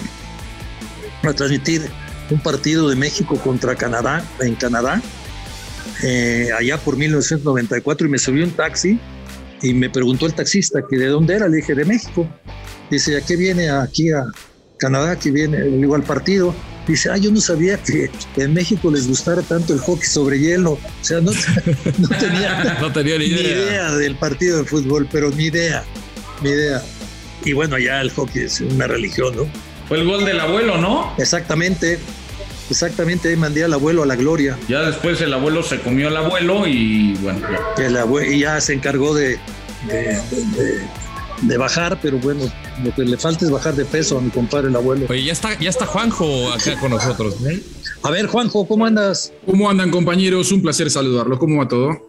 [1.22, 1.88] a transmitir
[2.30, 5.02] un partido de México contra Canadá, en Canadá,
[6.58, 8.98] allá por 1994 y me subí un taxi
[9.62, 12.26] y me preguntó el taxista que de dónde era, le dije de México.
[12.90, 14.24] Dice, ¿a qué viene aquí a
[14.78, 15.18] Canadá?
[15.18, 16.54] Que viene, le digo al partido.
[16.90, 20.72] Dice, ah, yo no sabía que en México les gustara tanto el hockey sobre hielo.
[20.72, 23.42] O sea, no, tenía, no tenía ni, idea.
[23.42, 25.84] idea del partido de fútbol, pero ni idea,
[26.42, 26.82] ni idea.
[27.44, 29.46] Y bueno, ya el hockey es una religión, ¿no?
[29.88, 31.14] Fue el gol del abuelo, ¿no?
[31.16, 31.98] Exactamente.
[32.70, 34.56] Exactamente, ahí mandé al abuelo a la gloria.
[34.68, 37.40] Ya después el abuelo se comió al abuelo y bueno.
[37.76, 37.84] Ya.
[37.84, 39.38] El abuelo, y ya se encargó de,
[39.88, 40.20] de,
[41.42, 42.42] de, bajar, pero bueno,
[42.84, 45.06] lo que le falta es bajar de peso a mi compadre el abuelo.
[45.08, 47.36] Oye, ya está, ya está Juanjo acá con nosotros.
[48.02, 49.32] A ver, Juanjo, ¿cómo andas?
[49.46, 50.52] ¿Cómo andan, compañeros?
[50.52, 51.38] Un placer saludarlos.
[51.38, 52.08] ¿Cómo va todo?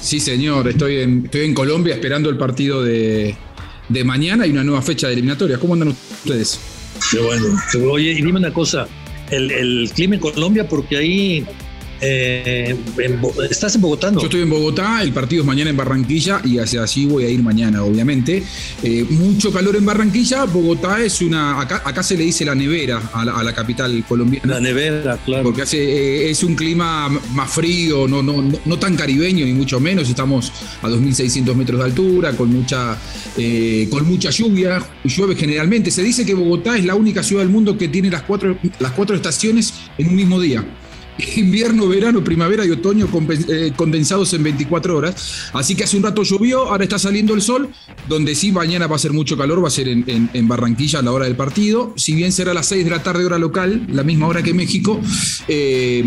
[0.00, 3.34] Sí, señor, estoy en, estoy en Colombia esperando el partido de,
[3.88, 5.58] de mañana y una nueva fecha de eliminatoria.
[5.58, 6.60] ¿Cómo andan ustedes?
[7.10, 7.46] Qué bueno.
[7.90, 8.86] Oye, y dime una cosa,
[9.30, 11.46] el, el clima en Colombia, porque ahí
[12.06, 12.76] eh,
[13.50, 14.12] ¿Estás en Bogotá?
[14.12, 17.28] Yo estoy en Bogotá, el partido es mañana en Barranquilla y hacia allí voy a
[17.30, 18.42] ir mañana, obviamente.
[18.82, 21.60] Eh, mucho calor en Barranquilla, Bogotá es una.
[21.60, 24.54] Acá, se le dice la nevera a la, capital colombiana.
[24.54, 25.44] La nevera, claro.
[25.44, 29.80] Porque hace, eh, es un clima más frío, no, no, no, tan caribeño, ni mucho
[29.80, 30.08] menos.
[30.08, 32.98] Estamos a 2.600 metros de altura, con mucha,
[33.90, 34.82] con mucha lluvia.
[35.04, 35.90] Llueve generalmente.
[35.90, 38.92] Se dice que Bogotá es la única ciudad del mundo que tiene las cuatro, las
[38.92, 40.64] cuatro estaciones en un mismo día
[41.36, 43.08] invierno, verano, primavera y otoño
[43.48, 45.50] eh, condensados en 24 horas.
[45.52, 47.70] Así que hace un rato llovió, ahora está saliendo el sol,
[48.08, 51.12] donde sí mañana va a ser mucho calor, va a ser en, Barranquilla a la
[51.12, 51.94] hora del partido.
[51.96, 54.52] Si bien será a las 6 de la tarde hora local, la misma hora que
[54.52, 55.00] México,
[55.48, 56.04] eh,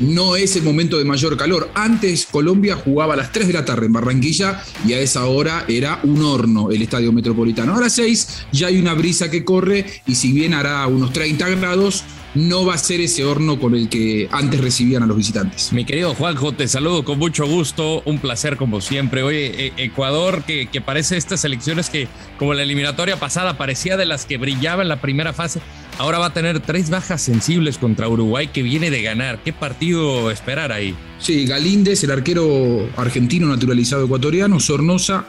[0.00, 1.70] no es el momento de mayor calor.
[1.74, 5.64] Antes Colombia jugaba a las 3 de la tarde en Barranquilla y a esa hora
[5.68, 7.74] era un horno el estadio metropolitano.
[7.74, 12.04] Ahora 6 ya hay una brisa que corre y si bien hará unos 30 grados,
[12.34, 15.72] no va a ser ese horno con el que antes recibían a los visitantes.
[15.72, 19.22] Mi querido Juanjo, te saludo con mucho gusto, un placer como siempre.
[19.22, 24.26] Oye, e, Ecuador, que, parece estas elecciones que, como la eliminatoria pasada, parecía de las
[24.26, 25.60] que brillaba en la primera fase,
[25.98, 29.42] ahora va a tener tres bajas sensibles contra Uruguay que viene de ganar.
[29.42, 30.94] ¿Qué partido esperar ahí?
[31.18, 35.26] Sí, Galíndez, el arquero argentino naturalizado ecuatoriano, Sornosa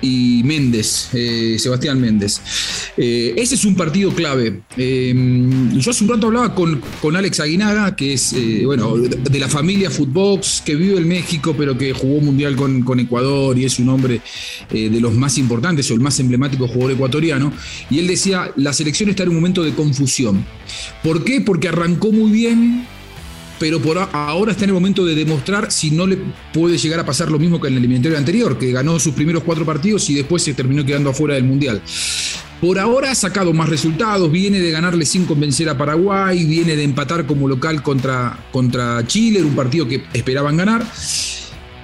[0.00, 2.40] y Méndez, eh, Sebastián Méndez.
[2.96, 4.60] Eh, ese es un partido clave.
[4.76, 5.14] Eh,
[5.74, 9.90] yo hace un rato hablaba con, con Alex Aguinaga, que es bueno, de la familia
[9.90, 13.88] Footbox, que vive en México, pero que jugó mundial con, con Ecuador y es un
[13.88, 14.20] hombre
[14.70, 17.52] de los más importantes o el más emblemático jugador ecuatoriano.
[17.90, 20.44] Y él decía: la selección está en un momento de confusión.
[21.02, 21.40] ¿Por qué?
[21.40, 22.86] Porque arrancó muy bien,
[23.58, 26.18] pero por ahora está en el momento de demostrar si no le
[26.52, 29.42] puede llegar a pasar lo mismo que en el eliminatorio anterior, que ganó sus primeros
[29.42, 31.82] cuatro partidos y después se terminó quedando afuera del Mundial.
[32.60, 36.84] Por ahora ha sacado más resultados, viene de ganarle sin convencer a Paraguay, viene de
[36.84, 40.86] empatar como local contra, contra Chile, un partido que esperaban ganar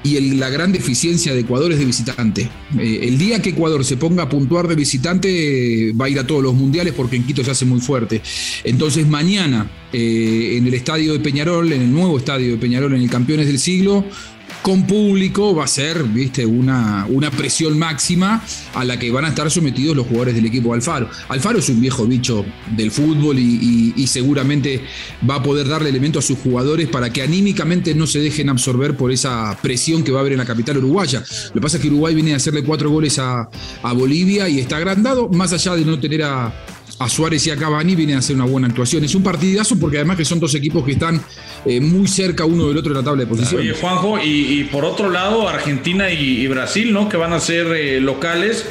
[0.04, 2.48] y la gran deficiencia de Ecuador es de visitante.
[2.78, 6.26] Eh, el día que Ecuador se ponga a puntuar de visitante va a ir a
[6.26, 8.20] todos los mundiales porque en Quito se hace muy fuerte.
[8.64, 13.02] Entonces mañana eh, en el estadio de Peñarol, en el nuevo estadio de Peñarol, en
[13.02, 14.04] el Campeones del Siglo,
[14.62, 18.42] con público va a ser, viste, una, una presión máxima
[18.74, 21.11] a la que van a estar sometidos los jugadores del equipo Alfaro.
[21.28, 22.44] Alfaro es un viejo bicho
[22.76, 24.85] del fútbol y, seguramente
[25.28, 28.94] va a poder darle elementos a sus jugadores para que anímicamente no se dejen absorber
[28.94, 31.24] por esa presión que va a haber en la capital uruguaya.
[31.46, 33.48] Lo que pasa es que Uruguay viene a hacerle cuatro goles a,
[33.83, 36.52] a Bolivia y está agrandado, más allá de no tener a,
[36.98, 39.05] a Suárez y a Cavani vienen a hacer una buena actuación.
[39.05, 41.20] Es un partidazo porque además que son dos equipos que están
[41.64, 43.70] eh, muy cerca uno del otro en la tabla de posiciones.
[43.70, 47.09] Oye, Juanjo, y, por otro lado, Argentina y, Brasil, ¿no?
[47.09, 48.66] Que van a ser eh, locales.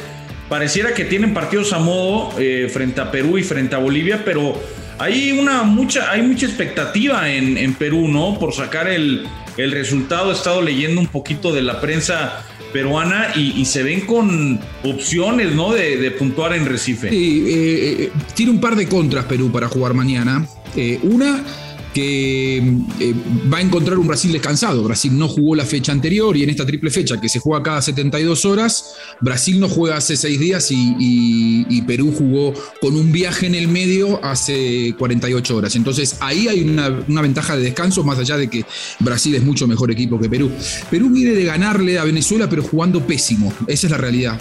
[0.48, 4.60] Pareciera que tienen partidos a modo eh, frente a Perú y frente a Bolivia, pero
[4.98, 8.38] hay una mucha, hay mucha expectativa en, Perú, ¿no?
[8.38, 10.30] Por sacar el, el resultado.
[10.30, 15.72] He estado leyendo un poquito de la prensa peruana y, se ven con opciones, ¿no?
[15.72, 17.08] De, puntuar en Recife.
[17.08, 20.46] Eh, eh, tiene un par de contras Perú para jugar mañana.
[20.76, 21.44] Eh, una
[21.92, 23.14] que eh,
[23.52, 24.82] va a encontrar un Brasil descansado.
[24.82, 27.82] Brasil no jugó la fecha anterior y en esta triple fecha que se juega cada
[27.82, 33.54] 72 horas, Brasil no juega hace seis días y, Perú jugó con un viaje en
[33.56, 35.74] el medio hace 48 horas.
[35.74, 36.88] Entonces ahí hay una,
[37.20, 38.64] ventaja de descanso más allá de que
[39.00, 40.50] Brasil es mucho mejor equipo que Perú.
[40.90, 44.40] Perú viene de ganarle a Venezuela pero jugando pésimo, esa es la realidad.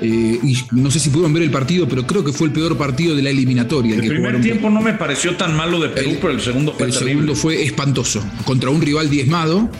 [0.00, 2.76] Eh, y no sé si pudieron ver el partido, pero creo que fue el peor
[2.76, 3.96] partido de la eliminatoria.
[3.96, 6.92] El, primer tiempo no me pareció tan malo de Perú, pero el segundo fue El
[6.92, 8.22] segundo fue espantoso.
[8.44, 9.70] Contra un rival diezmado.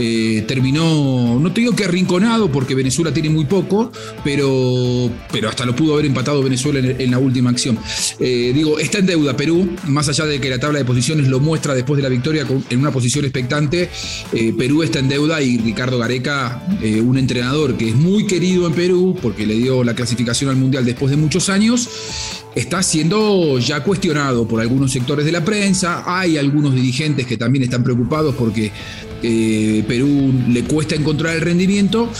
[0.00, 3.92] Eh, terminó, no te digo que arrinconado porque Venezuela tiene muy poco,
[4.24, 7.78] pero, pero hasta lo pudo haber empatado Venezuela en, la última acción.
[8.18, 11.38] Eh, digo, está en deuda Perú, más allá de que la tabla de posiciones lo
[11.38, 13.90] muestra después de la victoria en una posición expectante,
[14.32, 16.62] eh, Perú está en deuda y Ricardo Gareca,
[17.04, 20.84] un entrenador que es muy querido en Perú porque le dio la clasificación al Mundial
[20.84, 21.88] después de muchos años,
[22.54, 27.64] está siendo ya cuestionado por algunos sectores de la prensa, hay algunos dirigentes que también
[27.64, 28.72] están preocupados porque
[29.22, 32.10] eh, Perú le cuesta encontrar el rendimiento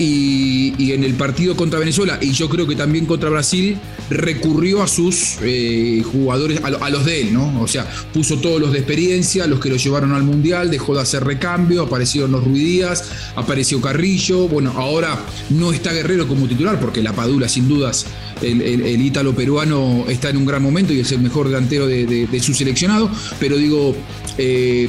[0.00, 4.88] y, en el partido contra Venezuela y yo creo que también contra Brasil recurrió a
[4.88, 7.60] sus eh, jugadores, a, los de él, ¿no?
[7.60, 11.02] O sea, puso todos los de experiencia, los que lo llevaron al Mundial, dejó de
[11.02, 13.04] hacer recambio, aparecieron los Ruidías,
[13.36, 15.18] apareció Carrillo, bueno, ahora
[15.50, 18.06] no está Guerrero como titular porque la Padula sin dudas
[18.42, 22.54] el, ítalo peruano está en un gran momento y es el mejor delantero de, su
[22.54, 23.94] seleccionado, pero digo,
[24.38, 24.88] eh,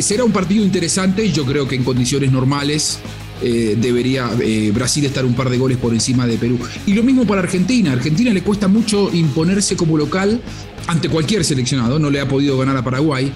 [0.00, 2.98] será un partido interesante, yo creo que en condiciones normales
[3.42, 6.58] eh, debería eh, Brasil estar un par de goles por encima de Perú.
[6.86, 7.92] Y lo mismo para Argentina.
[7.92, 10.40] Argentina le cuesta mucho imponerse como local
[10.86, 13.32] ante cualquier seleccionado, no le ha podido ganar a Paraguay.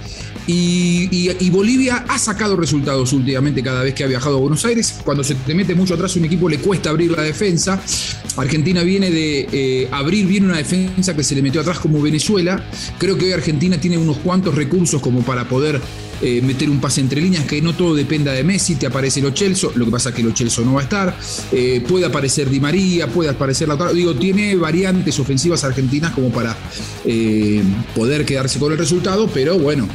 [0.49, 5.01] Y, Bolivia ha sacado resultados últimamente cada vez que ha viajado a Buenos Aires.
[5.05, 7.81] Cuando se te mete mucho atrás un equipo le cuesta abrir la defensa.
[8.37, 12.63] Argentina viene de eh, abrir bien una defensa que se le metió atrás como Venezuela.
[12.99, 15.81] Creo que hoy Argentina tiene unos cuantos recursos como para poder
[16.23, 19.27] eh, meter un pase entre líneas, que no todo dependa de Messi, te aparece el
[19.27, 21.17] Ochelso, lo que pasa es que el Ochelso no va a estar,
[21.53, 26.57] eh, puede aparecer Di María, puede aparecer la digo, tiene variantes ofensivas argentinas como para
[27.05, 27.63] eh,
[27.95, 29.89] poder quedarse con el resultado, pero bueno,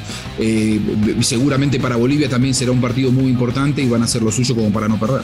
[1.22, 4.56] seguramente para Bolivia también será un partido muy importante y van a hacer lo suyo
[4.56, 5.22] como para no perder.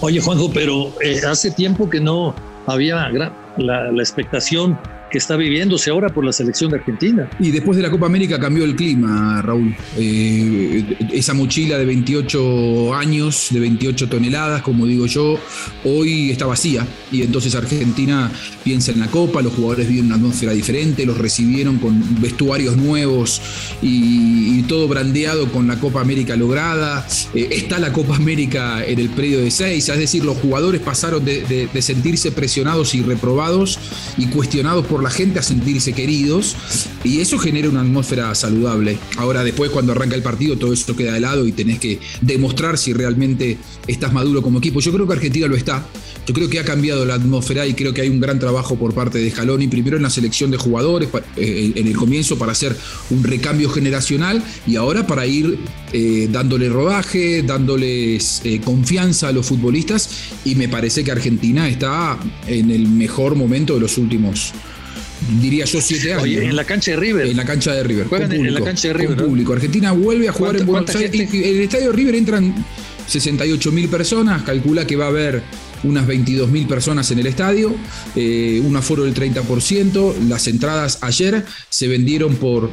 [0.00, 0.94] Oye Juanjo, pero
[1.28, 2.34] hace tiempo que no
[2.66, 3.10] había
[3.58, 4.78] la expectación
[5.14, 7.30] que está viviéndose ahora por la selección de Argentina.
[7.38, 9.72] Y después de la Copa América cambió el clima, Raúl.
[9.96, 15.38] Eh, esa mochila de 28 años, de 28 toneladas, como digo yo,
[15.84, 16.84] hoy está vacía.
[17.12, 18.28] Y entonces Argentina
[18.64, 23.40] piensa en la Copa, los jugadores viven una atmósfera diferente, los recibieron con vestuarios nuevos
[23.80, 27.06] y, todo brandeado con la Copa América lograda.
[27.34, 31.22] Eh, está la Copa América en el predio de seis, es decir, los jugadores pasaron
[31.22, 33.78] de sentirse presionados y reprobados
[34.16, 36.56] y cuestionados por la gente a sentirse queridos
[37.04, 38.98] y eso genera una atmósfera saludable.
[39.18, 42.78] Ahora después cuando arranca el partido todo eso queda de lado y tenés que demostrar
[42.78, 44.80] si realmente estás maduro como equipo.
[44.80, 45.86] Yo creo que Argentina lo está.
[46.26, 48.94] Yo creo que ha cambiado la atmósfera y creo que hay un gran trabajo por
[48.94, 52.74] parte de Scaloni, primero en la selección de jugadores eh, en el comienzo para hacer
[53.10, 55.58] un recambio generacional y ahora para ir
[55.92, 60.08] eh, dándole rodaje, dándoles eh, confianza a los futbolistas
[60.46, 64.54] y me parece que Argentina está en el mejor momento de los últimos
[65.40, 66.42] diría yo, siete años.
[66.42, 67.26] en la cancha de River.
[67.26, 68.06] En la cancha de River.
[68.06, 69.16] Juegan en la cancha de River.
[69.16, 69.52] público.
[69.52, 71.12] Argentina vuelve a jugar en Buenos Aires.
[71.14, 72.54] En el estadio de River entran
[73.06, 74.42] 68 mil personas.
[74.42, 75.42] Calcula que va a haber
[75.84, 77.74] unas 22 mil personas en el estadio,
[78.16, 80.14] eh, un aforo del 30%.
[80.28, 82.70] Las entradas ayer se vendieron por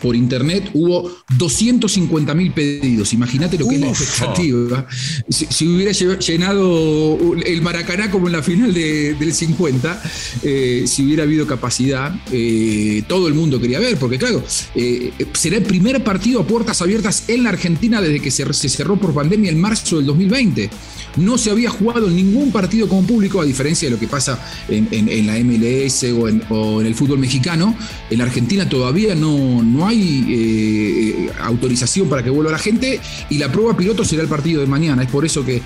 [0.00, 3.12] por internet, hubo 250 mil pedidos.
[3.12, 4.86] Imagínate lo que es la expectativa.
[5.28, 10.02] Si, hubiera llenado el Maracaná como en la final del 50,
[10.42, 14.42] eh, si hubiera habido capacidad, eh, todo el mundo quería ver, porque claro,
[14.74, 18.96] eh, será el primer partido a puertas abiertas en la Argentina desde que se, cerró
[18.96, 20.70] por pandemia en marzo del 2020.
[21.16, 25.26] No se había jugado ningún partido con público, a diferencia de lo que pasa en,
[25.26, 27.76] la MLS o en, el fútbol mexicano.
[28.10, 33.38] En la Argentina todavía no, no hay eh, autorización para que vuelva la gente y
[33.38, 35.02] la prueba piloto será el partido de mañana.
[35.02, 35.62] Es por eso que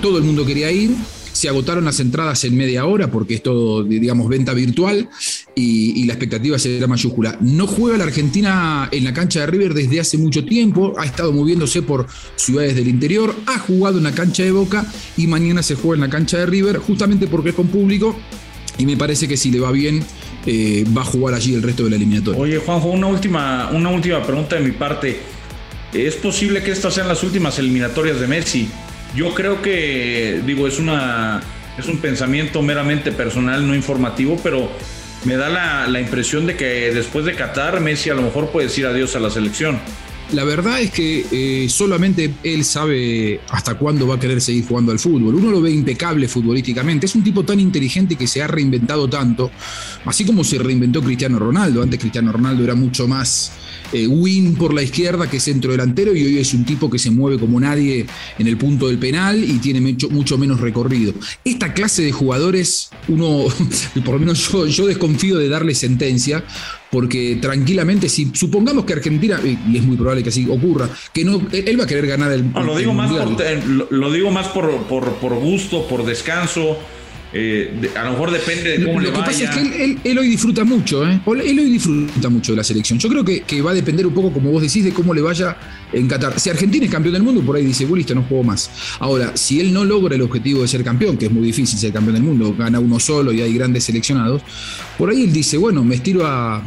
[0.00, 0.94] todo el mundo quería ir.
[1.40, 5.08] Se agotaron las entradas en media hora porque es todo, digamos, venta virtual
[5.54, 7.38] y, la expectativa será mayúscula.
[7.40, 11.32] No juega la Argentina en la cancha de River desde hace mucho tiempo, ha estado
[11.32, 14.84] moviéndose por ciudades del interior, ha jugado en la cancha de Boca
[15.16, 18.14] y mañana se juega en la cancha de River justamente porque es con público
[18.76, 20.04] y me parece que si le va bien
[20.44, 22.38] eh, va a jugar allí el resto de la eliminatoria.
[22.38, 25.20] Oye, Juanjo, una última, una última pregunta de mi parte.
[25.94, 28.68] ¿Es posible que estas sean las últimas eliminatorias de Messi?
[29.14, 31.42] Yo creo que, digo, es una
[31.80, 34.70] es un pensamiento meramente personal, no informativo, pero
[35.24, 38.86] me da la, impresión de que después de Qatar, Messi a lo mejor puede decir
[38.86, 39.78] adiós a la selección.
[40.32, 44.92] la verdad es que eh, solamente él sabe hasta cuándo va a querer seguir jugando
[44.92, 45.34] al fútbol.
[45.34, 47.06] Uno lo ve impecable futbolísticamente.
[47.06, 49.50] Es un tipo tan inteligente que se ha reinventado tanto,
[50.04, 51.82] así como se reinventó Cristiano Ronaldo.
[51.82, 53.52] Antes Cristiano Ronaldo era mucho más
[53.92, 57.10] eh, win por la izquierda que centro delantero y hoy es un tipo que se
[57.10, 58.06] mueve como nadie
[58.38, 61.12] en el punto del penal y tiene mucho, mucho menos recorrido.
[61.44, 63.46] Esta clase de jugadores, uno,
[64.04, 66.44] por lo menos yo, yo desconfío de darle sentencia,
[66.90, 71.40] porque tranquilamente, si supongamos que Argentina, y es muy probable que así ocurra, que no,
[71.52, 72.52] él va a querer ganar el.
[72.52, 76.76] No, lo, digo más por, lo, digo más por, por gusto, por descanso.
[77.32, 80.18] Eh, a lo mejor depende de cómo lo, le Lo que pasa es que él,
[80.18, 81.20] hoy disfruta mucho, ¿eh?
[81.26, 82.98] Él hoy disfruta mucho de la selección.
[82.98, 85.56] Yo creo que, va a depender un poco, como vos decís, de cómo le vaya
[85.92, 86.38] en Qatar.
[86.40, 88.70] Si Argentina es campeón del mundo, por ahí dice, listo, no juego más.
[88.98, 91.92] Ahora, si él no logra el objetivo de ser campeón, que es muy difícil ser
[91.92, 94.42] campeón del mundo, gana uno solo y hay grandes seleccionados,
[94.98, 96.62] por ahí él dice, bueno, me estiro a,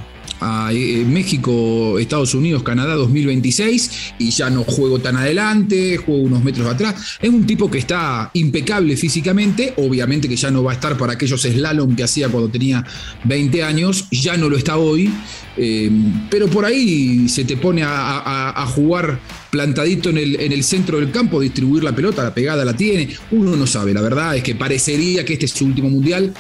[0.71, 6.67] eh, México, Estados Unidos, Canadá 2026 y ya no juego tan adelante, juego unos metros
[6.67, 7.17] atrás.
[7.21, 11.13] Es un tipo que está impecable físicamente, obviamente que ya no va a estar para
[11.13, 12.83] aquellos slalom que hacía cuando tenía
[13.23, 15.09] 20 años, ya no lo está hoy,
[15.55, 15.91] eh,
[16.29, 19.19] pero por ahí se te pone a, jugar
[19.51, 23.09] plantadito en el, en el, centro del campo, distribuir la pelota, la pegada la tiene,
[23.31, 26.33] uno no sabe, la verdad es que parecería que este es su último mundial,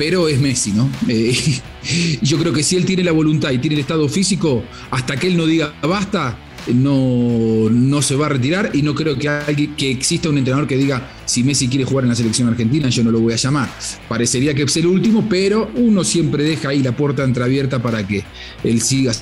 [0.00, 0.90] pero es Messi, ¿no?
[1.08, 1.36] Eh,
[2.22, 5.26] yo creo que si él tiene la voluntad y tiene el estado físico, hasta que
[5.26, 6.38] él no diga basta,
[6.72, 10.78] no, no se va a retirar y no creo que, que exista un entrenador que
[10.78, 13.68] diga si Messi quiere jugar en la selección argentina yo no lo voy a llamar.
[14.08, 18.24] Parecería que es el último, pero uno siempre deja ahí la puerta entreabierta para que
[18.64, 19.12] él siga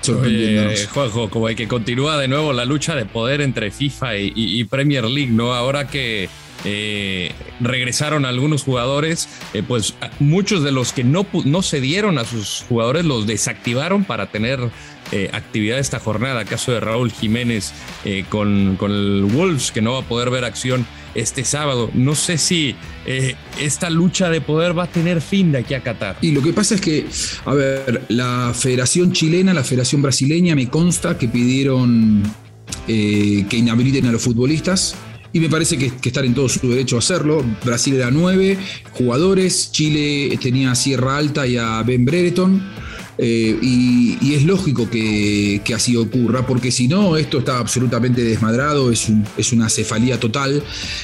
[0.00, 0.86] sorprendiéndonos.
[0.86, 5.04] Juanjo, como hay que continúa de nuevo la lucha de poder entre FIFA y Premier
[5.04, 5.52] League, ¿no?
[5.52, 6.30] Ahora que
[6.64, 12.64] eh, regresaron algunos jugadores, eh, pues muchos de los que no, no cedieron a sus
[12.68, 14.58] jugadores los desactivaron para tener
[15.12, 16.46] eh, actividad esta jornada.
[16.46, 17.72] Caso de Raúl Jiménez
[18.30, 21.90] con, con, el Wolves, que no va a poder ver acción este sábado.
[21.92, 22.74] No sé si
[23.60, 26.16] esta lucha de poder va a tener fin de aquí a Qatar.
[26.22, 27.06] Y lo que pasa es que,
[27.44, 32.22] a ver, la Federación Chilena, la Federación Brasileña, me consta que pidieron
[32.86, 34.96] que inhabiliten a los futbolistas
[35.34, 37.44] y me parece que, que, están en todo su derecho a hacerlo.
[37.64, 38.56] Brasil era nueve
[38.92, 42.62] jugadores, Chile tenía a Sierra Alta y a Ben Brereton.
[43.18, 49.08] Eh, y, es lógico que, así ocurra, porque si no, esto está absolutamente desmadrado, es,
[49.36, 50.62] es una cefalía total,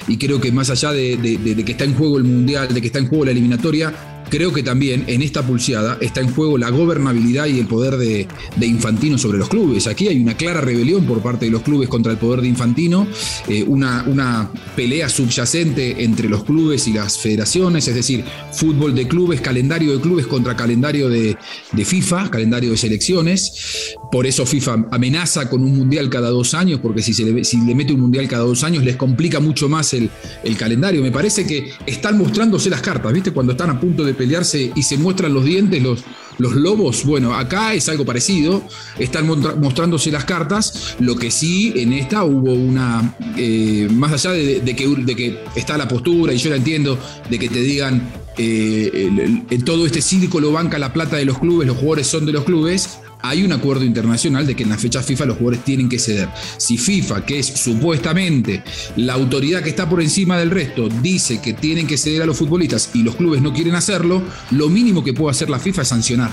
[0.09, 2.89] y creo que más allá de, de, que está en juego el Mundial, de que
[2.89, 3.93] está en juego la eliminatoria,
[4.31, 8.27] creo que también en esta pulseada está en juego la gobernabilidad y el poder de,
[8.61, 9.89] Infantino sobre los clubes.
[9.89, 13.07] Aquí hay una clara rebelión por parte de los clubes contra el poder de Infantino,
[13.49, 19.09] eh, una, una pelea subyacente entre los clubes y las federaciones, es decir, fútbol de
[19.09, 21.37] clubes, calendario de clubes contra calendario de,
[21.85, 23.97] FIFA, calendario de selecciones.
[24.13, 27.61] Por eso FIFA amenaza con un mundial cada dos años, porque si, se le, si
[27.61, 30.09] le mete un mundial cada dos años les complica mucho más el,
[30.45, 31.03] el calendario.
[31.03, 33.33] Me parece que están mostrándose las cartas, ¿viste?
[33.33, 36.05] Cuando están a punto de pelearse y se muestran los dientes, los,
[36.37, 37.05] los lobos.
[37.07, 38.63] Bueno, acá es algo parecido,
[38.99, 44.77] están mostrándose las cartas, lo que sí en esta hubo una, eh, más allá de,
[44.77, 46.99] que, de que está la postura, y yo la entiendo,
[47.31, 49.09] de que te digan eh,
[49.49, 52.45] en todo este círculo banca la plata de los clubes, los jugadores son de los
[52.45, 55.99] clubes, hay un acuerdo internacional de que en la fecha FIFA los jugadores tienen que
[55.99, 56.29] ceder.
[56.57, 58.63] Si FIFA, que es supuestamente
[58.97, 62.37] la autoridad que está por encima del resto, dice que tienen que ceder a los
[62.37, 65.89] futbolistas y los clubes no quieren hacerlo, lo mínimo que puede hacer la FIFA es
[65.89, 66.33] sancionar.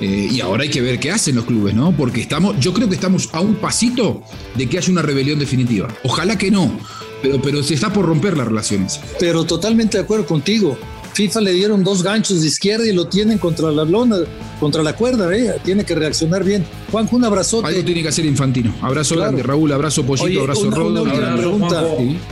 [0.00, 1.96] Eh, y ahora hay que ver qué hacen los clubes, ¿no?
[1.96, 4.22] Porque estamos, yo creo que estamos a un pasito
[4.56, 5.88] de que haya una rebelión definitiva.
[6.04, 6.78] Ojalá que no,
[7.22, 9.00] pero, pero se está por romper las relaciones.
[9.18, 10.78] Pero totalmente de acuerdo contigo.
[11.14, 14.16] FIFA le dieron dos ganchos de izquierda y lo tienen contra la lona,
[14.58, 15.54] contra la cuerda, ¿eh?
[15.62, 16.64] tiene que reaccionar bien.
[16.90, 17.66] Juan, un abrazote.
[17.66, 18.74] Algo tiene que hacer Infantino.
[18.80, 21.02] Abrazo grande, Raúl, abrazo Pollito, abrazo Rodo.
[21.02, 21.84] Una pregunta.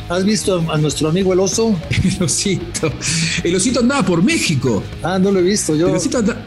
[0.09, 1.79] ¿Has visto a nuestro amigo el oso?
[1.91, 2.91] el osito.
[3.45, 4.83] El osito andaba por México.
[5.03, 5.89] Ah, no lo he visto yo.
[5.89, 6.41] El osito andaba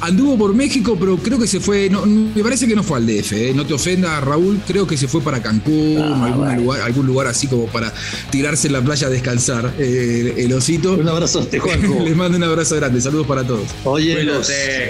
[0.00, 3.06] anduvo por México, pero creo que se fue, no, me parece que no fue al
[3.06, 3.52] DF, ¿eh?
[3.54, 7.26] no te ofenda Raúl, creo que se fue para Cancún, ah, algún, lugar, algún lugar
[7.26, 7.92] así como para
[8.30, 10.94] tirarse en la playa a descansar, eh, el osito.
[10.94, 12.04] Un abrazo a Juanjo.
[12.04, 13.68] Les mando un abrazo grande, saludos para todos.
[13.84, 14.28] Oye,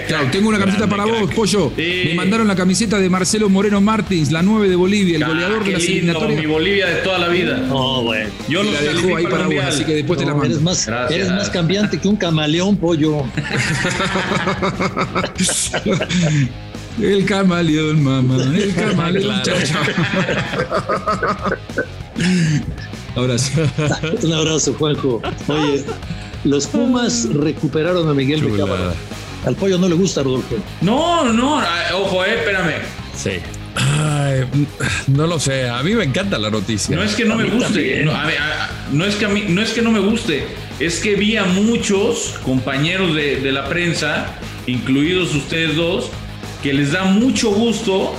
[0.07, 1.71] claro, tengo una camiseta para vos, Pollo.
[1.75, 5.63] Me mandaron la camiseta de Marcelo Moreno Martins, la 9 de Bolivia, el ah, goleador
[5.63, 6.39] de la eliminatorias.
[6.39, 7.57] Mi Bolivia de toda la vida.
[7.57, 8.29] No, bueno.
[8.47, 10.45] Yo la dejo ahí para vos, así que después te la mando.
[10.47, 13.23] Eres más, eres más cambiante que un camaleón, Pollo.
[17.01, 18.35] El camaleón, mamá.
[18.53, 19.41] El camaleón.
[19.43, 19.55] Chao.
[23.15, 23.61] Abrazo.
[24.23, 25.21] Un abrazo, Juanjo.
[25.47, 25.83] Oye,
[26.43, 28.93] los Pumas recuperaron a Miguel Becámara.
[29.45, 30.55] Al pollo no le gusta, Rodolfo.
[30.81, 31.61] No, no,
[31.93, 32.73] ojo, eh, espérame.
[33.15, 33.31] Sí.
[33.75, 34.43] Ay,
[35.07, 36.95] no lo sé, a mí me encanta la noticia.
[36.95, 38.03] No es que no me guste,
[38.91, 40.45] no, es que a mí, no es que no me guste,
[40.79, 44.27] es que vi a muchos compañeros de, la prensa,
[44.67, 46.09] incluidos ustedes dos,
[46.61, 48.13] que les da mucho gusto,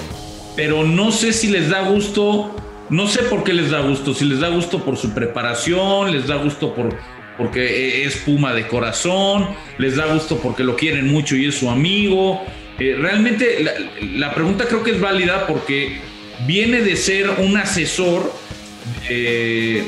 [0.57, 2.55] pero no sé si les da gusto,
[2.91, 6.27] no sé por qué les da gusto, si les da gusto por su preparación, les
[6.27, 6.97] da gusto por
[7.37, 11.71] porque es Puma de corazón, les da gusto porque lo quieren mucho y es su
[11.71, 12.43] amigo.
[12.79, 13.65] Eh, realmente
[14.17, 15.99] la, pregunta creo que es válida porque
[16.47, 18.33] viene de ser un asesor
[19.09, 19.85] de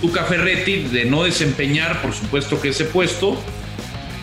[0.00, 3.36] Tuca Ferretti, de no desempeñar, por supuesto que ese puesto.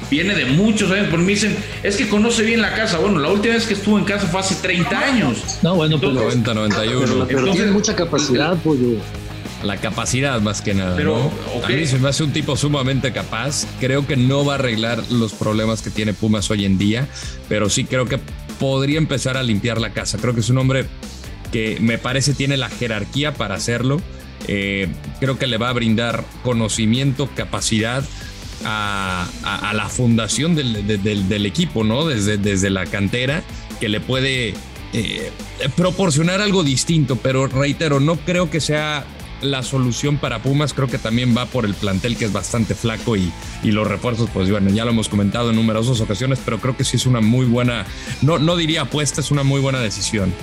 [0.10, 3.00] Viene de muchos años, porque me dicen, es que conoce bien la casa.
[3.00, 5.38] Bueno, la última vez que estuvo en casa fue hace 30 años.
[5.64, 7.26] No, bueno, pero, 90, 91.
[7.28, 8.80] Pero, tiene mucha capacidad, pues.
[9.64, 10.96] La capacidad más que nada.
[10.96, 11.32] Pero,
[11.64, 13.66] A mí se me hace un tipo sumamente capaz.
[13.80, 17.08] Creo que no va a arreglar los problemas que tiene Pumas hoy en día,
[17.50, 18.20] pero sí creo que
[18.60, 20.20] podría empezar a limpiar la casa.
[20.20, 20.86] Creo que es un hombre
[21.52, 24.02] que me parece tiene la jerarquía para hacerlo.
[24.48, 24.88] Eh,
[25.20, 28.04] creo que le va a brindar conocimiento, capacidad
[28.64, 32.06] a, la fundación del, equipo, ¿no?
[32.06, 33.44] Desde, desde la cantera,
[33.80, 34.54] que le puede
[34.94, 35.32] eh,
[35.76, 39.06] proporcionar algo distinto, pero reitero, no creo que sea
[39.42, 43.16] la solución para Pumas creo que también va por el plantel que es bastante flaco
[43.16, 43.32] y,
[43.64, 46.84] y, los refuerzos, pues bueno, ya lo hemos comentado en numerosas ocasiones, pero creo que
[46.84, 47.86] sí es una muy buena,
[48.22, 50.34] no, no diría apuesta, es una muy buena decisión.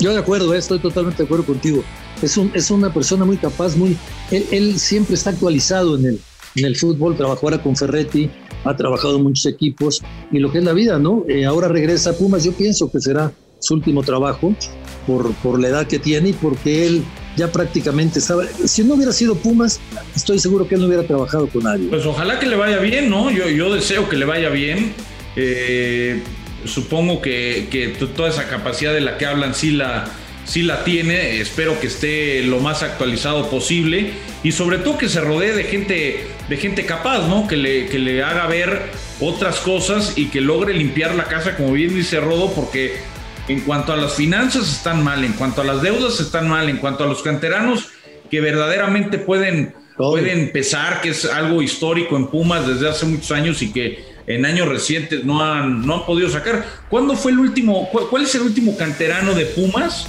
[0.00, 1.84] Yo de acuerdo, eh, estoy totalmente de acuerdo contigo.
[2.22, 3.96] Es, un, es una persona muy capaz, muy,
[4.30, 6.20] él, siempre está actualizado en el,
[6.54, 8.30] en el fútbol, trabajó ahora con Ferretti,
[8.64, 11.24] ha trabajado en muchos equipos y lo que es la vida, ¿no?
[11.28, 14.54] Eh, ahora regresa a Pumas, yo pienso que será su último trabajo
[15.06, 17.02] por, por la edad que tiene y porque él
[17.36, 18.48] ya prácticamente sabe.
[18.66, 19.80] Si no hubiera sido Pumas,
[20.14, 21.88] estoy seguro que él no hubiera trabajado con nadie.
[21.88, 23.30] Pues ojalá que le vaya bien, ¿no?
[23.30, 24.92] Yo, yo deseo que le vaya bien.
[25.36, 26.20] Eh,
[26.64, 30.06] supongo que, que, toda esa capacidad de la que hablan sí la,
[30.44, 31.40] sí la tiene.
[31.40, 34.10] Espero que esté lo más actualizado posible
[34.42, 37.46] y sobre todo que se rodee de gente, de gente capaz, ¿no?
[37.46, 38.90] Que le, que le haga ver
[39.20, 42.96] otras cosas y que logre limpiar la casa, como bien dice Rodo, porque
[43.48, 46.78] en cuanto a las finanzas están mal, en cuanto a las deudas están mal, en
[46.78, 47.88] cuanto a los canteranos
[48.30, 53.62] que verdaderamente pueden, pueden pesar, que es algo histórico en Pumas desde hace muchos años
[53.62, 56.64] y que en años recientes no han, no han podido sacar.
[56.90, 60.06] ¿Cuándo fue el último, cuál es el último canterano de Pumas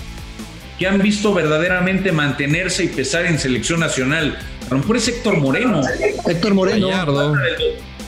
[0.78, 4.38] que han visto verdaderamente mantenerse y pesar en selección nacional?
[4.70, 5.82] A lo mejor es Héctor Moreno.
[6.28, 6.88] Héctor Moreno.
[6.88, 7.34] Gallardo.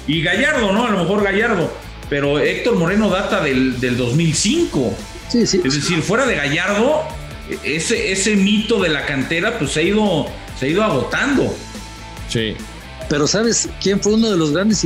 [0.07, 0.85] Y Gallardo, ¿no?
[0.85, 1.71] A lo mejor Gallardo.
[2.09, 4.95] Pero Héctor Moreno data del, del 2005.
[5.33, 7.03] Es decir, fuera de Gallardo,
[7.63, 10.27] ese, ese mito de la cantera pues se ha ido,
[10.59, 11.55] se ha ido agotando.
[12.27, 12.55] Sí.
[13.09, 14.85] Pero ¿sabes quién fue uno de los grandes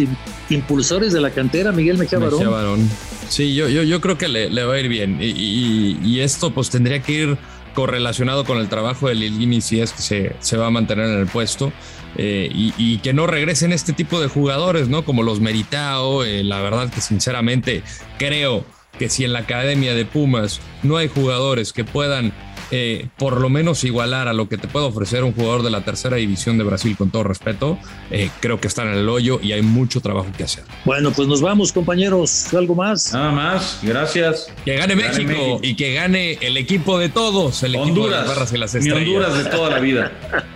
[0.50, 1.72] impulsores de la cantera?
[1.72, 2.40] Miguel Mejía Barón.
[2.40, 2.90] Mejía Barón.
[3.30, 5.20] Sí, yo, yo, yo creo que le, va a ir bien.
[5.22, 7.38] Y, esto pues tendría que ir
[7.76, 11.20] correlacionado con el trabajo de Lilini si es que se, se va a mantener en
[11.20, 11.72] el puesto.
[12.18, 15.04] Eh, y, que no regresen este tipo de jugadores, ¿no?
[15.04, 16.24] Como los Meritao.
[16.24, 17.84] Eh, la verdad que sinceramente
[18.18, 18.66] creo
[18.98, 22.34] que si en la academia de Pumas no hay jugadores que puedan
[22.72, 25.82] eh, por lo menos igualar a lo que te puede ofrecer un jugador de la
[25.84, 27.78] tercera división de Brasil, con todo respeto,
[28.12, 30.64] eh, creo que están en el hoyo y hay mucho trabajo que hacer.
[30.84, 32.54] Bueno, pues nos vamos, compañeros.
[32.54, 33.14] ¿Algo más?
[33.14, 34.52] Nada más, gracias.
[34.64, 38.54] Que gane, México, y que gane el equipo de todos, el equipo de las barras
[38.54, 39.00] y las estrellas.
[39.00, 40.12] Honduras de toda la vida.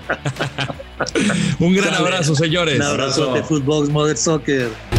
[1.60, 2.78] un gran abrazo, señores.
[2.78, 4.99] Un abrazo de Footbox Mother Soccer.